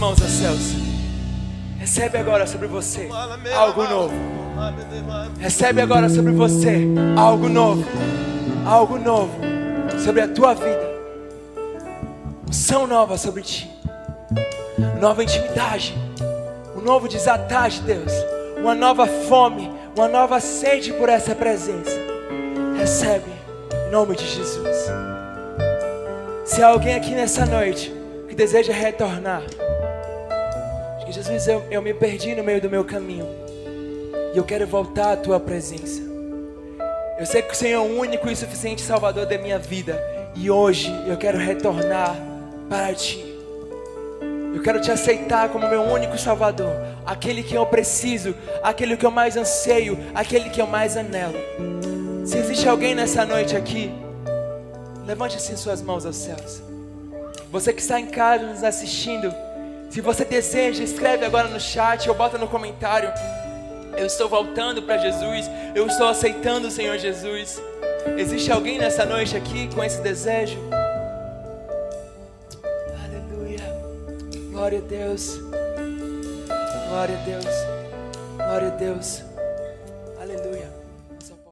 [0.00, 0.74] Mãos aos céus.
[1.78, 3.06] Recebe agora sobre você
[3.54, 4.14] algo novo.
[5.38, 6.86] Recebe agora sobre você
[7.18, 7.84] algo novo.
[8.66, 9.38] Algo novo
[10.02, 10.90] sobre a tua vida.
[12.48, 13.70] Unção nova sobre ti.
[14.98, 15.94] Nova intimidade.
[16.74, 18.12] Um novo desatar de Deus.
[18.56, 19.70] Uma nova fome.
[19.94, 21.98] Uma nova sede por essa presença.
[22.78, 23.30] Recebe
[23.86, 24.76] em nome de Jesus.
[26.46, 27.94] Se há alguém aqui nessa noite
[28.28, 29.42] que deseja retornar,
[31.10, 33.26] que Jesus, eu, eu me perdi no meio do meu caminho
[34.32, 36.00] e eu quero voltar à tua presença.
[37.18, 40.00] Eu sei que o Senhor é o único e suficiente Salvador da minha vida
[40.36, 42.16] e hoje eu quero retornar
[42.68, 43.26] para ti.
[44.54, 46.72] Eu quero te aceitar como meu único Salvador,
[47.04, 48.32] aquele que eu preciso,
[48.62, 51.38] aquele que eu mais anseio, aquele que eu mais anelo.
[52.24, 53.92] Se existe alguém nessa noite aqui,
[55.04, 56.62] levante assim suas mãos aos céus.
[57.50, 59.34] Você que está em casa nos assistindo,
[59.90, 63.12] se você deseja, escreve agora no chat ou bota no comentário.
[63.96, 67.60] Eu estou voltando para Jesus, eu estou aceitando o Senhor Jesus.
[68.16, 70.56] Existe alguém nessa noite aqui com esse desejo?
[73.04, 73.60] Aleluia.
[74.52, 75.38] Glória a Deus.
[76.88, 77.46] Glória a Deus.
[78.36, 79.29] Glória a Deus.